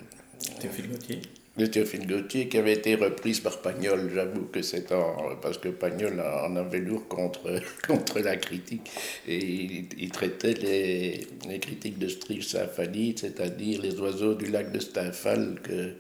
Théophile 0.60 0.90
Gautier 0.90 1.22
de 1.56 1.68
Théophile 1.68 2.08
Gauthier 2.08 2.48
qui 2.48 2.58
avait 2.58 2.74
été 2.74 2.96
reprise 2.96 3.40
par 3.40 3.62
Pagnol. 3.62 4.10
J'avoue 4.14 4.46
que 4.46 4.64
c'est 4.64 4.92
en, 4.92 5.36
parce 5.40 5.60
que 5.60 5.70
Pagnol 5.70 6.20
en 6.20 6.56
avait 6.56 6.80
lourd 6.80 7.08
contre, 7.08 7.60
contre 7.88 8.20
la 8.22 8.38
critique 8.38 8.90
et 9.28 9.86
il, 9.98 10.10
traitait 10.10 10.56
les, 10.56 11.28
les, 11.48 11.60
critiques 11.60 12.00
de 12.00 12.08
Stryge 12.08 12.48
c'est-à-dire 12.48 13.82
les 13.84 14.00
oiseaux 14.00 14.34
du 14.34 14.48
lac 14.48 14.72
de 14.72 14.80
Stymphal 14.80 15.60
que, 15.62 15.94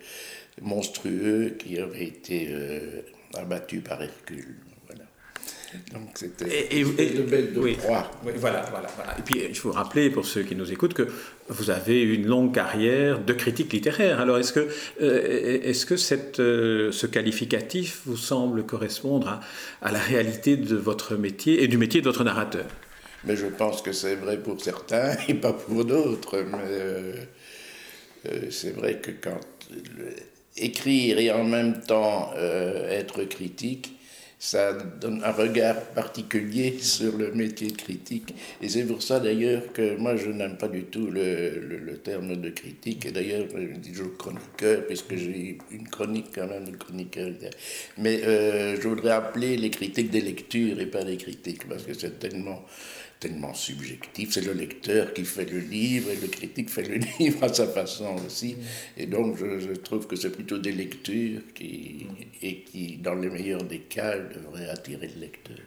monstrueux 0.61 1.55
qui 1.57 1.79
avaient 1.79 2.05
été 2.05 2.47
euh, 2.49 3.01
abattus 3.35 3.83
par 3.83 4.01
Hercule. 4.01 4.55
Donc 5.91 6.09
c'était 6.15 6.45
de 6.45 7.21
belles 7.23 7.51
oui, 7.55 7.77
voilà, 7.81 8.11
voilà, 8.39 8.87
voilà. 8.95 9.17
Et 9.17 9.21
puis 9.23 9.41
il 9.49 9.57
faut 9.57 9.71
rappeler 9.71 10.09
pour 10.09 10.25
ceux 10.25 10.43
qui 10.43 10.55
nous 10.55 10.71
écoutent 10.71 10.93
que 10.93 11.07
vous 11.49 11.69
avez 11.71 12.01
une 12.01 12.27
longue 12.27 12.53
carrière 12.53 13.19
de 13.19 13.33
critique 13.33 13.73
littéraire. 13.73 14.19
Alors 14.19 14.37
est-ce 14.37 14.53
que, 14.53 14.67
euh, 15.01 15.59
est-ce 15.63 15.85
que 15.85 15.97
cette, 15.97 16.39
euh, 16.39 16.91
ce 16.91 17.07
qualificatif 17.07 18.01
vous 18.05 18.17
semble 18.17 18.65
correspondre 18.65 19.27
à, 19.27 19.41
à, 19.81 19.91
la 19.91 19.99
réalité 19.99 20.57
de 20.57 20.75
votre 20.75 21.15
métier 21.15 21.63
et 21.63 21.67
du 21.67 21.77
métier 21.77 22.01
de 22.01 22.05
votre 22.05 22.23
narrateur? 22.23 22.65
Mais 23.25 23.35
je 23.35 23.47
pense 23.47 23.81
que 23.81 23.93
c'est 23.93 24.15
vrai 24.15 24.37
pour 24.37 24.61
certains 24.61 25.15
et 25.27 25.33
pas 25.33 25.53
pour 25.53 25.85
d'autres. 25.85 26.43
Mais 26.51 26.57
euh, 26.65 27.15
c'est 28.51 28.75
vrai 28.75 28.99
que 28.99 29.11
quand 29.11 29.39
écrire 30.57 31.19
et 31.19 31.31
en 31.31 31.43
même 31.43 31.81
temps 31.81 32.33
être 32.35 33.23
critique, 33.25 33.93
ça 34.43 34.73
donne 34.73 35.23
un 35.23 35.31
regard 35.31 35.79
particulier 35.95 36.77
sur 36.81 37.17
le 37.17 37.31
métier 37.31 37.71
de 37.71 37.77
critique. 37.77 38.35
Et 38.61 38.67
c'est 38.67 38.83
pour 38.83 39.01
ça 39.01 39.21
d'ailleurs 39.21 39.71
que 39.71 39.95
moi 39.95 40.17
je 40.17 40.29
n'aime 40.31 40.57
pas 40.57 40.67
du 40.67 40.83
tout 40.83 41.07
le, 41.09 41.61
le, 41.61 41.97
terme 41.99 42.35
de 42.35 42.49
critique. 42.49 43.05
Et 43.05 43.11
d'ailleurs 43.11 43.45
je 43.55 43.79
dis 43.79 43.93
toujours 43.93 44.17
chroniqueur, 44.17 44.85
puisque 44.85 45.15
j'ai 45.15 45.57
une 45.71 45.87
chronique 45.87 46.27
quand 46.35 46.47
même, 46.47 46.65
une 46.67 46.77
chroniqueur. 46.77 47.31
Mais 47.97 48.21
euh, 48.25 48.75
je 48.81 48.85
voudrais 48.85 49.11
appeler 49.11 49.55
les 49.55 49.69
critiques 49.69 50.09
des 50.09 50.19
lectures 50.19 50.77
et 50.77 50.87
pas 50.87 51.05
des 51.05 51.15
critiques, 51.15 51.65
parce 51.69 51.83
que 51.83 51.93
c'est 51.93 52.19
tellement 52.19 52.65
tellement 53.23 53.53
subjectif. 53.53 54.31
C'est 54.33 54.45
le 54.45 54.51
lecteur 54.51 55.13
qui 55.13 55.23
fait 55.23 55.49
le 55.49 55.59
livre 55.59 56.09
et 56.11 56.17
le 56.17 56.27
critique 56.27 56.69
fait 56.69 56.83
le 56.83 56.95
livre 57.19 57.43
à 57.43 57.53
sa 57.53 57.67
façon 57.67 58.15
aussi. 58.25 58.57
Et 58.97 59.05
donc, 59.05 59.37
je, 59.37 59.73
trouve 59.75 60.07
que 60.07 60.15
c'est 60.17 60.31
plutôt 60.31 60.57
des 60.57 60.73
lectures 60.73 61.41
qui, 61.55 62.05
et 62.41 62.63
qui, 62.63 62.97
dans 62.97 63.15
le 63.15 63.29
meilleur 63.29 63.63
des 63.63 63.79
cas, 63.79 64.17
devraient 64.19 64.69
attirer 64.69 65.09
le 65.15 65.21
lecteur. 65.21 65.57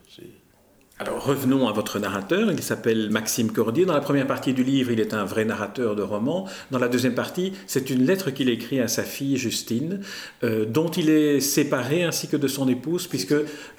Alors 0.99 1.23
revenons 1.23 1.69
à 1.69 1.73
votre 1.73 1.99
narrateur, 1.99 2.51
il 2.51 2.63
s'appelle 2.63 3.11
Maxime 3.11 3.53
Cordier. 3.53 3.85
Dans 3.85 3.93
la 3.93 4.01
première 4.01 4.27
partie 4.27 4.55
du 4.55 4.65
livre, 4.65 4.91
il 4.93 4.99
est 4.99 5.13
un 5.13 5.27
vrai 5.27 5.45
narrateur 5.45 5.95
de 5.95 6.01
romans. 6.03 6.49
Dans 6.71 6.79
la 6.79 6.89
deuxième 6.89 7.15
partie, 7.15 7.53
c'est 7.67 7.91
une 7.91 8.07
lettre 8.07 8.31
qu'il 8.31 8.49
écrit 8.49 8.81
à 8.81 8.89
sa 8.89 9.03
fille 9.03 9.37
Justine, 9.37 10.01
euh, 10.43 10.65
dont 10.65 10.89
il 10.89 11.11
est 11.11 11.41
séparé 11.41 12.03
ainsi 12.05 12.29
que 12.29 12.39
de 12.39 12.49
son 12.49 12.67
épouse, 12.67 13.09
puisque 13.09 13.35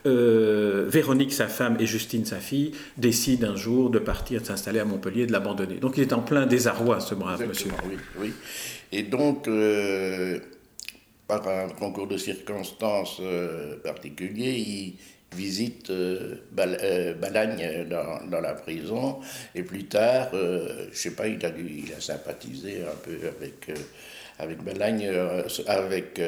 euh, 0.05 0.85
Véronique, 0.89 1.33
sa 1.33 1.47
femme, 1.47 1.77
et 1.79 1.87
Justine, 1.87 2.23
sa 2.23 2.37
fille, 2.37 2.73
décident 2.97 3.49
un 3.49 3.55
jour 3.55 3.89
de 3.89 3.97
partir, 3.97 4.41
de 4.41 4.45
s'installer 4.45 4.79
à 4.79 4.85
Montpellier, 4.85 5.25
de 5.25 5.31
l'abandonner. 5.31 5.77
Donc 5.77 5.97
il 5.97 6.03
est 6.03 6.13
en 6.13 6.21
plein 6.21 6.45
désarroi, 6.45 6.99
ce 6.99 7.15
brave 7.15 7.47
monsieur. 7.47 7.71
Oui, 7.89 7.95
oui. 8.19 8.33
Et 8.91 9.01
donc, 9.01 9.47
euh, 9.47 10.37
par 11.27 11.47
un 11.47 11.69
concours 11.69 12.07
de 12.07 12.17
circonstances 12.17 13.19
particulier, 13.83 14.53
il 14.55 14.93
visite 15.35 15.89
euh, 15.89 16.35
euh, 16.59 17.13
Balagne 17.13 17.87
dans, 17.89 18.25
dans, 18.29 18.41
la 18.41 18.53
prison 18.53 19.19
et 19.55 19.63
plus 19.63 19.85
tard, 19.85 20.29
euh, 20.33 20.87
je 20.91 20.97
sais 20.97 21.11
pas, 21.11 21.27
il 21.27 21.43
a, 21.45 21.49
dû, 21.49 21.83
il 21.85 21.93
a 21.93 21.99
sympathisé 21.99 22.81
un 22.81 22.95
peu 22.95 23.17
avec, 23.27 23.71
avec 24.39 24.63
Balagne, 24.63 25.09
avec, 25.67 26.21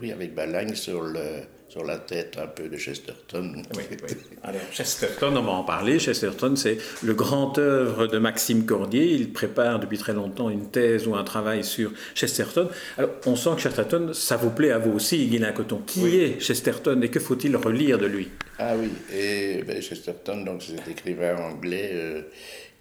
oui, 0.00 0.12
avec 0.12 0.34
Balagne 0.34 0.74
sur 0.74 1.02
le 1.02 1.42
sur 1.72 1.84
la 1.84 1.96
tête 1.96 2.36
un 2.38 2.48
peu 2.48 2.68
de 2.68 2.76
Chesterton. 2.76 3.50
Oui, 3.74 3.82
oui. 3.90 4.16
Alors, 4.42 4.60
Chesterton, 4.70 5.34
on 5.34 5.42
va 5.42 5.52
en 5.52 5.64
parler. 5.64 5.98
Chesterton, 5.98 6.54
c'est 6.54 6.76
le 7.02 7.14
grand 7.14 7.56
œuvre 7.56 8.06
de 8.08 8.18
Maxime 8.18 8.66
Cordier. 8.66 9.14
Il 9.14 9.32
prépare 9.32 9.80
depuis 9.80 9.96
très 9.96 10.12
longtemps 10.12 10.50
une 10.50 10.70
thèse 10.70 11.06
ou 11.06 11.14
un 11.14 11.24
travail 11.24 11.64
sur 11.64 11.92
Chesterton. 12.14 12.68
Alors, 12.98 13.12
on 13.24 13.36
sent 13.36 13.52
que 13.56 13.62
Chesterton, 13.62 14.10
ça 14.12 14.36
vous 14.36 14.50
plaît 14.50 14.70
à 14.70 14.76
vous 14.76 14.92
aussi, 14.92 15.26
Guylain 15.26 15.52
Coton. 15.52 15.80
Qui 15.86 16.18
est 16.18 16.40
Chesterton 16.40 17.00
et 17.00 17.08
que 17.08 17.20
faut-il 17.20 17.56
relire 17.56 17.96
de 17.96 18.04
lui? 18.04 18.28
Ah 18.64 18.76
oui, 18.76 18.90
et 19.12 19.62
ben, 19.64 19.82
Chesterton, 19.82 20.44
donc, 20.44 20.62
c'est 20.62 20.88
écrivain 20.88 21.36
anglais. 21.36 21.90
Euh, 21.94 22.22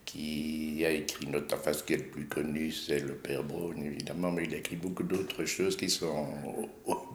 qui 0.06 0.84
a 0.86 0.92
écrit 0.92 1.28
notre 1.28 1.56
enfin 1.56 1.72
ce 1.72 1.84
qui 1.84 1.94
est 1.94 1.98
le 1.98 2.04
plus 2.04 2.26
connu, 2.26 2.72
c'est 2.72 3.00
le 3.00 3.14
Père 3.14 3.44
Brown, 3.44 3.82
évidemment, 3.82 4.30
mais 4.32 4.44
il 4.44 4.54
a 4.54 4.58
écrit 4.58 4.76
beaucoup 4.76 5.04
d'autres 5.04 5.46
choses 5.46 5.78
qui 5.78 5.90
sont 5.90 6.28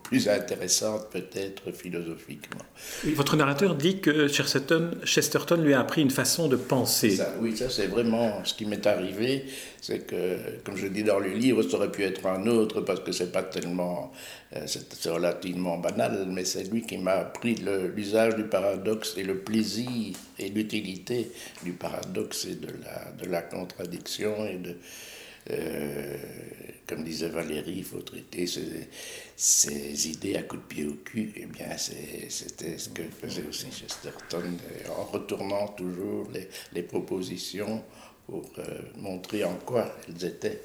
plus 0.06 0.28
intéressantes 0.28 1.10
peut-être 1.10 1.72
philosophiquement. 1.72 2.62
votre 3.14 3.36
narrateur 3.36 3.75
dit 3.75 4.00
que 4.00 4.28
Chesterton, 4.28 4.92
Chesterton 5.04 5.56
lui 5.56 5.75
a 5.75 5.80
appris 5.80 6.02
une 6.02 6.10
façon 6.10 6.48
de 6.48 6.56
penser. 6.56 7.18
oui, 7.40 7.56
ça 7.56 7.68
c'est 7.68 7.86
vraiment 7.86 8.44
ce 8.44 8.54
qui 8.54 8.66
m'est 8.66 8.86
arrivé 8.86 9.46
c'est 9.86 10.00
que, 10.00 10.36
comme 10.64 10.76
je 10.76 10.88
dis 10.88 11.04
dans 11.04 11.20
le 11.20 11.30
livre, 11.30 11.62
ça 11.62 11.76
aurait 11.76 11.92
pu 11.92 12.02
être 12.02 12.26
un 12.26 12.44
autre 12.48 12.80
parce 12.80 12.98
que 12.98 13.12
c'est 13.12 13.30
pas 13.30 13.44
tellement, 13.44 14.10
euh, 14.56 14.66
c'est 14.66 15.10
relativement 15.10 15.78
banal, 15.78 16.26
mais 16.28 16.44
c'est 16.44 16.64
lui 16.64 16.82
qui 16.82 16.98
m'a 16.98 17.12
appris 17.12 17.54
l'usage 17.94 18.34
du 18.34 18.42
paradoxe 18.42 19.14
et 19.16 19.22
le 19.22 19.38
plaisir 19.38 20.16
et 20.40 20.48
l'utilité 20.48 21.30
du 21.62 21.70
paradoxe 21.70 22.46
et 22.46 22.56
de 22.56 22.66
la, 22.66 23.12
de 23.12 23.30
la 23.30 23.42
contradiction 23.42 24.44
et 24.44 24.56
de, 24.56 24.76
euh, 25.50 26.16
comme 26.88 27.04
disait 27.04 27.28
Valérie, 27.28 27.75
il 27.76 27.84
faut 27.84 28.00
traiter 28.02 28.46
ces, 29.37 30.09
idées 30.09 30.37
à 30.37 30.43
coups 30.43 30.62
de 30.62 30.66
pied 30.66 30.87
au 30.87 30.95
cul. 30.95 31.33
Eh 31.37 31.47
bien, 31.47 31.76
c'était 31.76 32.78
ce 32.78 32.88
que 32.88 33.02
faisait 33.02 33.47
aussi 33.47 33.71
Chesterton, 33.71 34.57
en 34.99 35.05
retournant 35.05 35.69
toujours 35.69 36.28
les, 36.73 36.83
propositions 36.83 37.85
pour 38.26 38.50
euh, 38.59 38.81
montrer 38.97 39.45
en 39.45 39.55
quoi 39.55 39.95
elles 40.09 40.25
étaient 40.25 40.61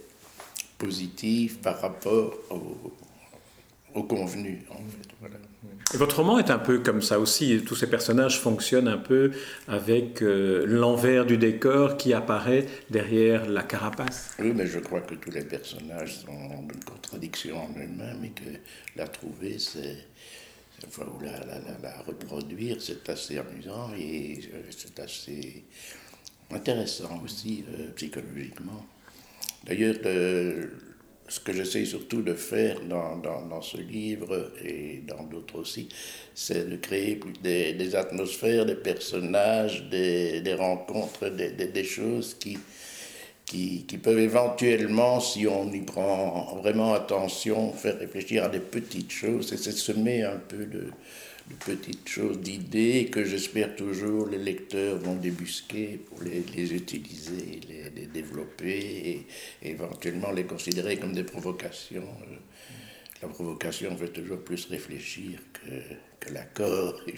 positives 0.78 1.60
par 1.60 1.80
rapport 1.82 2.34
au, 2.50 2.92
au 3.93 4.03
convenu. 4.03 4.63
En 4.69 4.75
fait, 4.75 5.10
voilà. 5.19 5.36
Et 5.93 5.98
votre 5.98 6.17
roman 6.17 6.39
est 6.39 6.50
un 6.50 6.60
peu 6.60 6.79
comme 6.79 7.01
ça 7.01 7.19
aussi. 7.19 7.62
Tous 7.65 7.75
ces 7.75 7.88
personnages 7.88 8.39
fonctionnent 8.39 8.88
un 8.88 8.98
peu 8.98 9.31
avec 9.67 10.21
euh, 10.21 10.63
l'envers 10.65 11.25
du 11.25 11.38
décor 11.38 11.98
qui 11.98 12.13
apparaît 12.13 12.65
derrière 12.89 13.45
la 13.50 13.63
carapace. 13.63 14.36
Oui, 14.39 14.53
mais 14.55 14.67
je 14.67 14.79
crois 14.79 15.01
que 15.01 15.15
tous 15.15 15.31
les 15.31 15.43
personnages 15.43 16.19
sont 16.19 16.31
une 16.74 16.83
contradiction 16.86 17.57
en 17.57 17.69
eux-mêmes 17.71 18.24
et 18.24 18.29
que 18.29 18.57
la 18.95 19.07
trouver, 19.07 19.60
c'est. 19.60 19.98
Enfin, 20.88 21.05
la, 21.21 21.31
la, 21.31 21.60
la, 21.60 21.77
la 21.83 22.01
reproduire, 22.07 22.77
c'est 22.79 23.07
assez 23.10 23.38
amusant 23.38 23.91
et 23.95 24.39
euh, 24.53 24.62
c'est 24.71 25.00
assez 25.00 25.63
intéressant 26.50 27.21
aussi 27.24 27.65
euh, 27.77 27.91
psychologiquement. 27.95 28.86
D'ailleurs, 29.65 29.95
ce 31.31 31.39
que 31.39 31.53
j'essaie 31.53 31.85
surtout 31.85 32.21
de 32.21 32.33
faire 32.33 32.81
dans, 32.81 33.15
dans, 33.15 33.61
ce 33.61 33.77
livre 33.77 34.51
et 34.61 35.01
dans 35.07 35.23
d'autres 35.23 35.59
aussi, 35.59 35.88
c'est 36.35 36.69
de 36.69 36.75
créer 36.75 37.21
des, 37.41 37.95
atmosphères, 37.95 38.65
des 38.65 38.75
personnages, 38.75 39.88
des, 39.89 40.53
rencontres, 40.53 41.29
des, 41.29 41.51
des, 41.51 41.83
choses 41.85 42.35
qui, 42.38 42.57
qui, 43.45 43.85
qui, 43.88 43.97
peuvent 43.97 44.19
éventuellement, 44.19 45.21
si 45.21 45.47
on 45.47 45.71
y 45.71 45.79
prend 45.79 46.59
vraiment 46.61 46.93
attention, 46.93 47.71
faire 47.71 47.97
réfléchir 47.97 48.43
à 48.43 48.50
des 48.50 48.59
petites 48.59 49.11
choses. 49.11 49.53
Et 49.53 49.57
c'est 49.57 49.71
semer 49.71 50.23
un 50.23 50.38
peu 50.38 50.65
de, 50.65 50.88
petites 51.65 52.07
choses, 52.07 52.39
d'idées 52.39 53.10
que 53.12 53.24
j'espère 53.24 53.75
toujours 53.75 54.27
les 54.27 54.38
lecteurs 54.38 54.98
vont 54.98 55.15
débusquer 55.15 56.00
pour 56.07 56.21
les, 56.24 56.43
les 56.55 56.74
utiliser, 56.74 57.60
les, 57.67 58.07
développer 58.07 59.25
et, 59.62 59.69
éventuellement 59.69 60.31
les 60.31 60.45
considérer 60.45 60.98
comme 60.98 61.13
des 61.13 61.24
provocations. 61.24 62.07
La 63.21 63.27
provocation 63.27 63.95
fait 63.98 64.10
toujours 64.10 64.39
plus 64.39 64.65
réfléchir 64.65 65.39
que, 65.53 66.25
que 66.25 66.33
l'accord. 66.33 67.01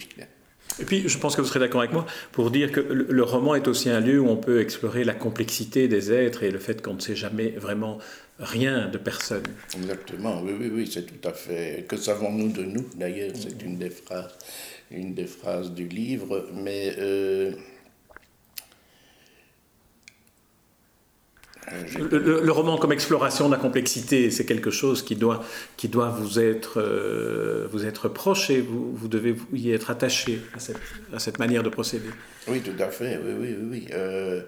Et 0.80 0.84
puis, 0.84 1.08
je 1.08 1.18
pense 1.18 1.36
que 1.36 1.40
vous 1.40 1.46
serez 1.46 1.60
d'accord 1.60 1.82
avec 1.82 1.92
moi 1.92 2.06
pour 2.32 2.50
dire 2.50 2.72
que 2.72 2.80
le 2.80 3.22
roman 3.22 3.54
est 3.54 3.68
aussi 3.68 3.90
un 3.90 4.00
lieu 4.00 4.18
où 4.18 4.28
on 4.28 4.36
peut 4.36 4.60
explorer 4.60 5.04
la 5.04 5.14
complexité 5.14 5.88
des 5.88 6.10
êtres 6.10 6.42
et 6.42 6.50
le 6.50 6.58
fait 6.58 6.82
qu'on 6.82 6.94
ne 6.94 7.00
sait 7.00 7.14
jamais 7.14 7.50
vraiment 7.50 7.98
rien 8.38 8.88
de 8.88 8.98
personne. 8.98 9.44
Exactement, 9.76 10.40
oui, 10.42 10.52
oui, 10.58 10.70
oui, 10.72 10.90
c'est 10.92 11.06
tout 11.06 11.28
à 11.28 11.32
fait. 11.32 11.84
Que 11.88 11.96
savons-nous 11.96 12.52
de 12.52 12.62
nous 12.62 12.86
D'ailleurs, 12.96 13.32
c'est 13.34 13.62
une 13.62 13.78
des 13.78 13.90
phrases, 13.90 14.36
une 14.90 15.14
des 15.14 15.26
phrases 15.26 15.72
du 15.72 15.88
livre, 15.88 16.48
mais 16.52 16.94
euh, 16.98 17.52
Le, 21.96 22.50
roman 22.50 22.76
comme 22.76 22.92
exploration 22.92 23.46
de 23.48 23.54
la 23.54 23.60
complexité, 23.60 24.30
c'est 24.30 24.44
quelque 24.44 24.70
chose 24.70 25.02
qui 25.02 25.16
doit, 25.16 25.44
qui 25.76 25.88
doit 25.88 26.10
vous, 26.10 26.38
être, 26.38 26.80
euh, 26.80 27.68
vous 27.70 27.86
être 27.86 28.08
proche 28.08 28.50
et 28.50 28.60
vous, 28.60 28.94
vous 28.94 29.08
devez 29.08 29.36
y 29.52 29.70
être 29.70 29.90
attaché 29.90 30.40
à 30.54 30.58
cette, 30.58 30.80
à 31.12 31.18
cette, 31.18 31.38
manière 31.38 31.62
de 31.62 31.68
procéder. 31.68 32.10
Oui, 32.48 32.60
tout 32.60 32.82
à 32.82 32.88
fait, 32.88 33.18
oui, 33.24 33.32
oui, 33.38 33.56
oui. 33.70 33.86
Euh, 33.92 34.42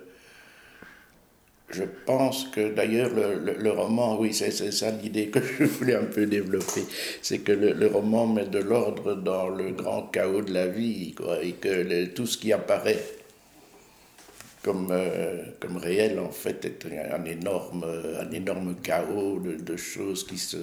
je 1.71 1.83
pense 2.07 2.45
que 2.45 2.73
d'ailleurs 2.73 3.11
le, 3.11 3.55
le, 3.55 3.71
roman, 3.71 4.19
oui, 4.19 4.33
c'est 4.33 4.51
ça 4.53 4.91
l'idée 4.91 5.29
que 5.29 5.41
je 5.41 5.65
voulais 5.65 5.97
un 5.97 6.05
peu 6.05 6.27
développer, 6.27 6.83
c'est 7.23 7.39
que 7.39 7.53
le, 7.53 7.87
roman 7.89 8.27
met 8.27 8.47
de 8.47 8.59
l'ordre 8.59 9.15
dans 9.15 9.49
le 9.49 9.73
grand 9.73 10.03
chaos 10.03 10.43
de 10.43 10.53
la 10.53 10.69
vie, 10.69 11.15
et 11.43 11.53
que 11.53 12.05
tout 12.07 12.27
ce 12.27 12.39
qui 12.39 12.53
apparaît 12.53 13.03
comme, 14.67 14.89
euh, 14.91 15.45
comme 15.61 15.77
réel, 15.77 16.19
en 16.19 16.31
fait, 16.31 16.65
est 16.65 16.87
un 17.13 17.25
énorme, 17.25 17.87
un 18.21 18.31
énorme 18.33 18.75
chaos 18.83 19.39
de, 19.39 19.77
choses 19.77 20.27
qui 20.27 20.39
se... 20.39 20.57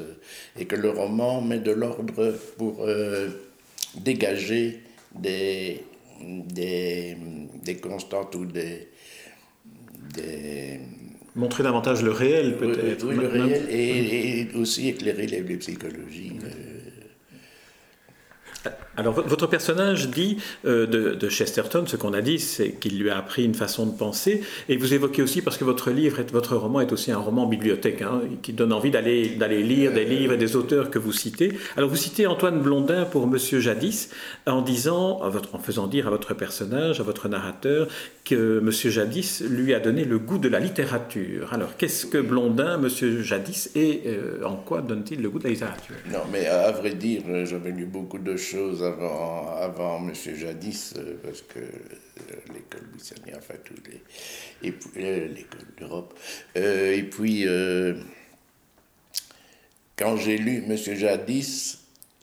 Et 0.60 0.65
que 0.65 0.75
le 0.75 0.89
roman 0.89 1.39
met 1.39 1.60
de 1.60 1.72
l'ordre 1.72 2.33
pour 2.57 2.83
euh, 2.86 3.29
dégager 3.95 4.81
des, 5.15 5.83
des, 6.19 7.15
des 7.63 7.75
constantes 7.77 8.36
ou 8.36 8.43
des... 8.43 8.89
des 10.15 10.79
Montrer 11.36 11.63
davantage 11.63 12.03
le 12.03 12.12
réel, 12.12 12.57
peut-être. 12.57 13.07
Oui, 13.07 13.15
le 13.15 13.27
réel 13.27 13.63
et, 13.69 14.48
aussi 14.55 14.89
éclairer 14.89 15.25
les, 15.25 15.41
les 15.41 15.57
psychologies. 15.57 16.33
Euh, 16.43 16.73
alors, 18.96 19.14
votre 19.14 19.48
personnage 19.48 20.10
dit 20.10 20.38
euh, 20.66 20.86
de, 20.86 21.30
Chesterton, 21.30 21.86
ce 21.88 21.96
qu'on 21.96 22.14
a 22.14 22.22
dit, 22.22 22.40
c'est 22.40 22.74
qu'il 22.74 23.00
lui 23.00 23.10
a 23.10 23.18
appris 23.18 23.44
une 23.44 23.56
façon 23.56 23.88
de 23.88 23.98
penser. 23.98 24.44
Et 24.70 24.78
vous 24.78 24.94
évoquez 24.94 25.24
aussi, 25.24 25.42
parce 25.42 25.58
que 25.58 25.64
votre 25.64 25.90
livre, 25.90 26.22
votre 26.32 26.56
roman 26.56 26.80
est 26.80 26.92
aussi 26.92 27.12
un 27.12 27.18
roman 27.18 27.48
bibliothèque, 27.48 28.04
hein, 28.04 28.22
qui 28.44 28.54
donne 28.54 28.72
envie 28.72 28.92
d'aller, 28.92 29.30
lire 29.64 29.94
des 29.94 30.06
livres 30.06 30.34
et 30.34 30.38
des 30.38 30.56
auteurs 30.56 30.92
que 30.92 31.00
vous 31.00 31.12
citez. 31.12 31.58
Alors, 31.76 31.90
vous 31.90 31.96
citez 31.96 32.28
Antoine 32.28 32.62
Blondin 32.62 33.06
pour 33.06 33.26
Monsieur 33.26 33.60
Jadis, 33.60 34.10
en 34.46 34.62
disant, 34.62 35.22
en 35.24 35.60
faisant 35.60 35.88
dire 35.88 36.08
à 36.08 36.12
votre 36.12 36.36
personnage, 36.36 37.00
à 37.00 37.04
votre 37.04 37.28
narrateur, 37.28 37.88
que 38.26 38.60
Monsieur 38.60 38.92
Jadis 38.92 39.44
lui 39.50 39.74
a 39.74 39.80
donné 39.80 40.06
le 40.06 40.20
goût 40.20 40.38
de 40.38 40.50
la 40.50 40.60
littérature. 40.60 41.52
Alors, 41.52 41.78
qu'est-ce 41.78 42.06
que 42.06 42.20
Blondin, 42.20 42.78
Monsieur 42.78 43.24
Jadis, 43.24 43.72
et 43.76 44.04
euh, 44.06 44.44
en 44.46 44.56
quoi 44.56 44.82
donne-t-il 44.82 45.22
le 45.22 45.30
goût 45.32 45.40
de 45.40 45.46
la 45.46 45.50
littérature? 45.50 45.96
Non, 46.12 46.20
mais 46.32 46.46
à 46.46 46.72
vrai 46.72 46.92
dire, 46.94 47.24
j'avais 47.46 47.72
lu 47.72 47.86
beaucoup 47.86 48.20
de 48.20 48.38
choses 48.38 48.83
avant, 48.84 49.56
avant 49.58 49.98
M. 50.08 50.13
Jadis, 50.13 50.94
euh, 50.98 51.16
parce 51.24 51.42
que 51.42 51.60
euh, 51.60 52.36
l'école 52.54 52.88
Bissani, 52.94 53.36
enfin, 53.36 53.56
tous 53.63 53.75
les. 53.90 54.02
Et 54.68 54.72
puis, 54.72 54.90
euh, 54.98 55.28
l'école 55.28 55.68
d'Europe. 55.78 56.20
et 56.56 57.04
puis, 57.04 57.46
quand 59.96 60.18
j'ai 60.18 60.38
lu 60.38 60.63
M. 60.68 60.78
Jadis, 60.78 61.80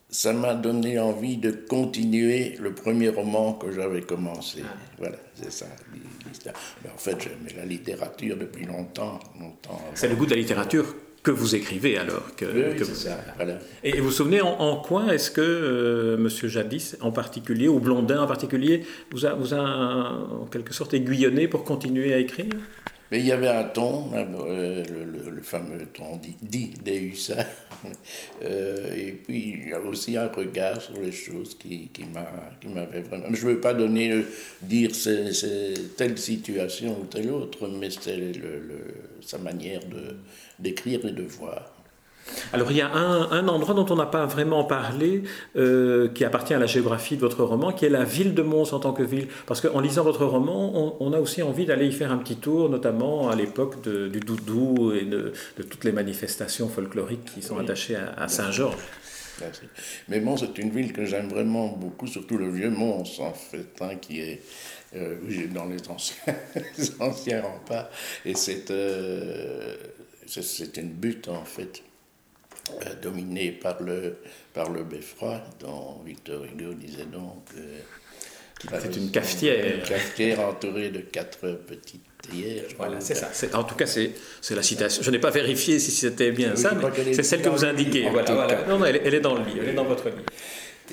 ça 0.09 0.33
m'a 0.33 0.55
donné 0.55 0.99
envie 0.99 1.37
de 1.37 1.53
continuer 1.53 2.57
le 2.59 2.75
premier 2.75 3.09
roman 3.11 3.53
que 3.55 3.71
j'avais 3.71 4.03
commencé. 4.03 4.63
Ah. 4.65 4.77
Voilà, 4.99 5.17
c'est 5.35 5.53
ça 5.53 5.67
l'histoire. 6.29 6.55
Mais 6.83 6.91
en 6.91 6.99
fait, 6.99 7.17
j'aimais 7.21 7.57
la 7.57 7.65
littérature 7.65 8.37
depuis 8.37 8.67
longtemps. 8.67 9.21
longtemps 9.39 9.81
c'est 9.95 10.09
le 10.09 10.17
goût 10.17 10.27
de 10.27 10.31
la 10.31 10.37
littérature 10.37 10.95
que 11.23 11.31
vous 11.31 11.55
écrivez 11.55 11.99
alors. 11.99 12.35
Que, 12.37 12.47
oui, 12.47 12.85
Ça, 12.85 13.19
Et 13.85 13.99
vous 14.01 14.07
vous 14.07 14.11
souvenez 14.11 14.41
en, 14.41 14.77
quoi 14.77 15.15
est-ce 15.15 15.31
que 15.31 15.41
euh, 15.41 16.17
Monsieur 16.17 16.49
Jadis 16.49 16.97
en 17.01 17.13
particulier, 17.13 17.69
ou 17.69 17.79
Blondin 17.79 18.23
en 18.23 18.27
particulier, 18.27 18.87
vous 19.11 19.27
a, 19.27 19.35
vous 19.35 19.55
a 19.55 19.61
en 19.61 20.47
quelque 20.47 20.73
sorte 20.73 20.95
aiguillonné 20.95 21.49
pour 21.49 21.65
continuer 21.65 22.15
à 22.15 22.19
écrire? 22.19 22.55
Mais 23.11 23.19
il 23.19 23.27
y 23.27 23.33
avait 23.33 23.49
un 23.49 23.65
ton, 23.65 24.11
euh, 24.15 24.85
le, 24.85 25.43
fameux 25.43 25.87
ton 25.87 26.17
dit, 26.17 26.37
dit 26.43 26.73
des 26.85 27.13
euh, 28.45 28.95
et 28.95 29.13
puis 29.13 29.57
il 29.63 29.69
y 29.71 29.73
a 29.73 29.81
aussi 29.81 30.17
un 30.17 30.29
regard 30.29 30.81
sur 30.81 30.95
les 31.01 31.13
choses 31.13 31.57
qui, 31.59 31.89
qui 31.89 32.05
m'avait 32.05 33.01
vraiment. 33.01 33.27
Je 33.33 33.47
ne 33.47 33.53
veux 33.53 33.61
pas 33.61 33.75
donner, 33.75 34.25
dire 34.63 34.95
c'est, 34.95 35.97
telle 35.97 36.19
situation 36.19 37.01
ou 37.01 37.05
telle 37.07 37.31
autre, 37.31 37.69
mais 37.69 37.91
c'est 37.91 38.33
sa 39.23 39.39
manière 39.39 39.81
d'écrire 40.59 41.05
et 41.07 41.13
de 41.13 41.23
voir. 41.23 41.80
Alors 42.53 42.71
il 42.71 42.77
y 42.77 42.81
a 42.81 42.91
un, 42.91 43.49
endroit 43.49 43.75
dont 43.75 43.87
on 43.91 43.97
n'a 43.97 44.07
pas 44.07 44.27
vraiment 44.27 44.65
parlé, 44.65 45.23
euh, 45.57 46.09
qui 46.09 46.25
appartient 46.25 46.55
à 46.55 46.59
la 46.59 46.67
géographie 46.67 47.17
de 47.17 47.21
votre 47.21 47.45
roman, 47.45 47.73
qui 47.73 47.85
est 47.85 47.91
la 47.91 48.05
ville 48.05 48.35
de 48.35 48.43
Mons 48.43 48.73
en 48.73 48.81
tant 48.81 48.93
que 48.93 49.03
ville. 49.03 49.29
Parce 49.47 49.61
qu'en 49.61 49.81
lisant 49.81 50.05
votre 50.05 50.25
roman, 50.25 50.97
on, 51.01 51.13
a 51.13 51.19
aussi 51.19 51.43
envie 51.43 51.67
d'aller 51.67 51.87
y 51.87 51.93
faire 51.93 52.13
un 52.13 52.19
petit 52.19 52.37
tour, 52.37 52.69
notamment 52.69 53.31
à 53.31 53.37
l'époque 53.37 53.83
du 53.83 54.21
doudou 54.21 54.93
et 54.93 55.05
de, 55.05 55.33
toutes 55.57 55.85
les 55.85 55.93
manifestations 55.93 56.69
folkloriques 56.69 57.25
qui 57.35 57.43
sont 57.43 57.59
attachées 57.59 57.97
à, 57.97 58.29
Saint-Georges. 58.29 58.77
Mais 60.09 60.21
Mons 60.21 60.43
est 60.43 60.59
une 60.59 60.71
ville 60.71 60.93
que 60.93 61.07
j'aime 61.07 61.29
vraiment 61.29 61.69
beaucoup, 61.69 62.07
surtout 62.07 62.37
le 62.37 62.51
vieux 62.51 62.71
Mons 62.71 63.05
en 63.21 63.33
fait, 63.33 63.75
hein, 63.81 63.97
qui 63.97 64.21
est 64.21 64.43
euh, 64.95 65.17
dans 65.55 65.65
les 65.65 65.79
anciens, 65.89 66.35
les 66.79 66.91
anciens 67.01 67.43
remparts. 67.43 67.89
Et 68.27 68.35
c'est 68.35 68.71
euh, 68.71 69.77
c'est 70.27 70.77
une 70.77 70.91
butte 70.91 71.29
en 71.29 71.45
fait 71.45 71.83
euh, 72.87 72.95
dominé 73.03 73.53
par 73.53 73.83
le, 73.83 74.17
par 74.53 74.71
le 74.71 74.85
beffroi, 74.85 75.43
dont 75.61 76.01
Victor 76.05 76.45
Hugo 76.45 76.75
disait 76.75 77.07
donc. 77.07 77.45
c'est 78.61 78.97
une 78.97 79.11
cafetière. 79.11 79.77
Une 79.77 79.83
cafetière 79.83 80.41
entourée 80.41 80.91
de 80.91 81.01
quatre 81.01 81.53
petites 81.67 82.05
théières. 82.23 82.65
Voilà, 82.77 83.01
c'est 83.01 83.15
ça. 83.15 83.31
En 83.55 83.65
tout 83.65 83.75
cas, 83.75 83.87
c'est 83.87 84.15
la 84.51 84.63
citation. 84.63 85.03
Je 85.03 85.11
n'ai 85.11 85.19
pas 85.19 85.31
vérifié 85.31 85.79
si 85.79 85.91
c'était 85.91 86.33
bien 86.33 86.57
ça, 86.57 86.75
mais 86.75 87.15
c'est 87.15 87.23
celle 87.23 87.43
que 87.43 87.49
vous 87.49 87.65
indiquez. 87.65 88.09
Voilà, 88.11 88.65
Non, 88.69 88.79
non, 88.79 88.85
elle, 88.85 89.15
est 89.15 89.21
dans 89.21 89.35
le 89.35 89.45
livre, 89.45 89.61
elle 89.63 89.69
est 89.71 89.75
dans 89.75 89.85
votre 89.85 90.09
livre. 90.09 90.23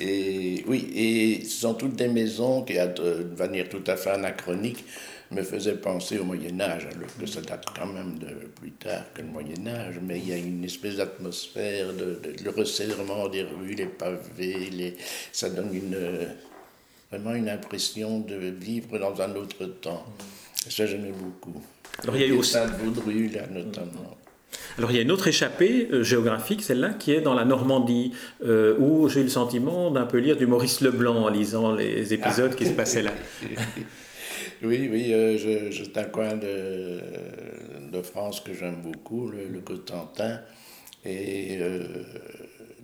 Et 0.00 0.64
oui, 0.68 0.88
et 0.94 1.44
ce 1.44 1.62
sont 1.62 1.74
toutes 1.74 1.96
des 1.96 2.08
maisons 2.08 2.62
qui, 2.62 2.74
de 2.74 3.36
manière 3.36 3.68
tout 3.68 3.82
à 3.86 3.96
fait 3.96 4.10
anachronique, 4.10 4.84
me 5.30 5.42
faisait 5.42 5.74
penser 5.74 6.18
au 6.18 6.24
Moyen 6.24 6.60
Âge, 6.60 6.86
alors 6.86 7.08
que 7.18 7.26
ça 7.26 7.40
date 7.40 7.66
quand 7.78 7.86
même 7.86 8.18
de 8.18 8.46
plus 8.60 8.72
tard 8.72 9.04
que 9.14 9.22
le 9.22 9.28
Moyen 9.28 9.66
Âge, 9.66 9.96
mais 10.02 10.18
il 10.18 10.28
y 10.28 10.32
a 10.32 10.36
une 10.36 10.64
espèce 10.64 10.96
d'atmosphère, 10.96 11.92
de, 11.92 12.20
le 12.42 12.50
resserrement 12.50 13.28
des 13.28 13.42
rues, 13.42 13.74
les 13.74 13.86
pavés, 13.86 14.70
les, 14.70 14.96
ça 15.32 15.50
donne 15.50 15.74
une, 15.74 15.98
vraiment 17.10 17.34
une 17.34 17.48
impression 17.48 18.20
de 18.20 18.36
vivre 18.36 18.98
dans 18.98 19.20
un 19.20 19.34
autre 19.36 19.66
temps. 19.66 20.04
Ça, 20.68 20.86
j'aimais 20.86 21.12
beaucoup. 21.12 21.62
Alors, 22.02 22.16
il 22.16 22.22
y 22.22 22.24
a 22.24 22.28
eu 22.28 22.32
aussi... 22.32 22.56
Vaudru, 22.82 23.28
là, 23.28 23.46
notamment. 23.50 24.16
Alors 24.78 24.90
il 24.90 24.96
y 24.96 24.98
a 24.98 25.02
une 25.02 25.10
autre 25.10 25.28
échappée 25.28 25.88
euh, 25.92 26.02
géographique, 26.02 26.62
celle-là, 26.62 26.90
qui 26.90 27.12
est 27.12 27.20
dans 27.20 27.34
la 27.34 27.44
Normandie, 27.44 28.12
euh, 28.44 28.76
où 28.78 29.08
j'ai 29.08 29.20
eu 29.20 29.24
le 29.24 29.28
sentiment 29.28 29.90
d'un 29.90 30.06
peu 30.06 30.18
lire 30.18 30.36
du 30.36 30.46
Maurice 30.46 30.80
Leblanc 30.80 31.24
en 31.24 31.28
lisant 31.28 31.74
les 31.74 32.14
épisodes 32.14 32.54
qui 32.54 32.64
se 32.64 32.72
passaient 32.72 33.02
là. 33.02 33.12
Oui, 34.62 34.88
oui, 34.90 35.12
euh, 35.12 35.70
c'est 35.70 35.96
un 35.98 36.04
coin 36.04 36.36
de, 36.36 38.02
France 38.02 38.40
que 38.40 38.52
j'aime 38.54 38.82
beaucoup, 38.82 39.28
le, 39.30 39.60
Cotentin. 39.60 40.40
Et 41.04 41.58
euh, 41.60 41.84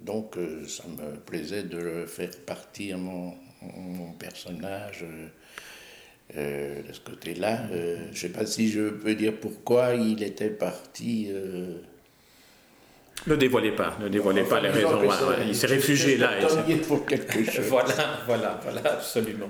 donc, 0.05 0.37
euh, 0.37 0.67
ça 0.69 0.85
me 0.89 1.17
plaisait 1.19 1.65
de 1.65 2.07
faire 2.07 2.31
partir 2.47 2.99
mon, 2.99 3.35
mon 3.63 4.13
personnage 4.13 5.05
de 6.35 6.93
ce 6.93 7.01
côté-là. 7.01 7.69
je 7.71 8.11
ne 8.11 8.15
sais 8.15 8.31
pas 8.31 8.47
si 8.47 8.69
je 8.69 8.91
peux 8.91 9.15
dire 9.15 9.35
pourquoi 9.41 9.95
il 9.95 10.23
était 10.23 10.51
parti 10.51 11.31
ne 13.27 13.37
dévoilez 13.37 13.71
pas, 13.73 13.97
ne 14.01 14.09
dévoilez 14.09 14.43
pas 14.43 14.61
les 14.61 14.69
raisons. 14.69 15.01
il 15.47 15.55
s'est 15.55 15.67
réfugié 15.67 16.19
là. 16.19 16.31
pour 16.87 17.07
quelque 17.07 17.43
chose. 17.51 17.65
voilà, 17.69 17.95
voilà, 18.27 18.61
voilà, 18.63 18.93
absolument. 18.93 19.49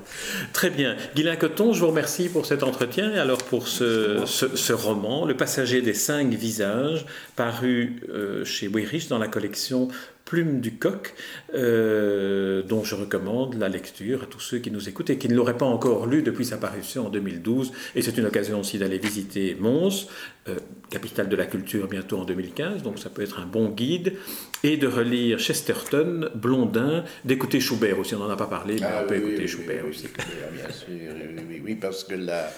Très 0.53 0.71
bien. 0.71 0.97
Guylain 1.17 1.37
Coton, 1.37 1.73
je 1.73 1.81
vous 1.81 1.89
remercie 1.89 2.29
pour 2.29 2.47
cet 2.47 2.63
entretien 2.63 3.13
et 3.13 3.19
alors 3.19 3.39
pour 3.39 3.67
ce, 3.67 4.23
ce, 4.27 4.73
roman, 4.73 5.25
Le 5.25 5.37
passager 5.37 5.83
des 5.83 5.95
cinq 5.95 6.29
visages, 6.35 7.05
paru 7.35 8.01
euh, 8.09 8.45
chez 8.45 8.69
Weyrich 8.69 9.09
dans 9.09 9.19
la 9.19 9.29
collection 9.29 9.89
Plume 10.25 10.61
du 10.61 10.77
coq, 10.77 11.13
euh, 11.55 12.63
dont 12.63 12.83
je 12.83 12.95
recommande 12.95 13.57
la 13.59 13.69
lecture 13.69 14.23
à 14.23 14.27
tous 14.27 14.41
ceux 14.41 14.59
qui 14.59 14.71
nous 14.71 14.89
écoutent 14.89 15.11
et 15.11 15.19
qui 15.19 15.29
ne 15.29 15.35
l'auraient 15.35 15.59
pas 15.59 15.67
encore 15.67 16.07
lu 16.07 16.23
depuis 16.23 16.47
sa 16.47 16.57
parution 16.57 17.07
en 17.07 17.11
2012. 17.11 17.73
Et 17.95 18.01
c'est 18.01 18.17
une 18.17 18.25
occasion 18.25 18.61
aussi 18.61 18.79
d'aller 18.79 18.97
visiter 18.99 19.55
Mons, 19.61 20.09
euh, 20.49 20.57
capitale 20.89 21.29
de 21.29 21.37
la 21.37 21.45
culture 21.45 21.89
bientôt 21.89 22.19
en 22.19 22.25
2015, 22.25 22.83
donc 22.83 22.99
ça 22.99 23.11
peut 23.11 23.21
être 23.23 23.39
un 23.39 23.47
bon 23.47 23.69
guide, 23.69 24.15
et 24.63 24.79
de 24.79 24.87
relire 24.87 25.39
Chesterton, 25.39 26.31
Blondin, 26.35 27.05
d'écouter 27.25 27.61
Schubert 27.61 27.99
aussi, 27.99 28.15
on 28.15 28.21
n'en 28.21 28.31
a 28.31 28.37
pas 28.37 28.47
parlé, 28.47 28.77
mais 28.81 28.87
ah 28.89 29.03
on 29.05 29.09
peut 29.09 29.17
écouter 29.17 29.47
Schubert 29.47 29.85
aussi. 29.87 30.09
Bien 30.09 30.71
sûr, 30.71 30.89
oui, 31.49 31.63
oui, 31.63 31.75
parce 31.75 32.03
que 32.05 32.15
la, 32.15 32.51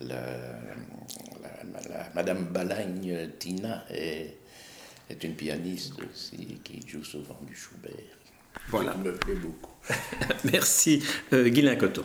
la, 0.00 0.22
la 1.88 2.10
Madame 2.14 2.44
Balagne 2.44 3.30
Tina 3.38 3.84
est 3.90 4.36
est 5.10 5.24
une 5.24 5.34
pianiste 5.34 5.94
aussi 6.10 6.58
qui 6.64 6.80
joue 6.86 7.04
souvent 7.04 7.38
du 7.46 7.54
Schubert. 7.54 7.92
Voilà. 8.68 8.92
Ça 8.92 8.98
me 8.98 9.14
plaît 9.14 9.34
beaucoup. 9.34 9.72
Merci, 10.52 11.02
euh, 11.32 11.48
Guylain 11.48 11.76
Coteau. 11.76 12.04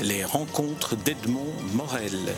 Les 0.00 0.24
rencontres 0.24 0.96
d'Edmond 0.96 1.54
Morel. 1.74 2.34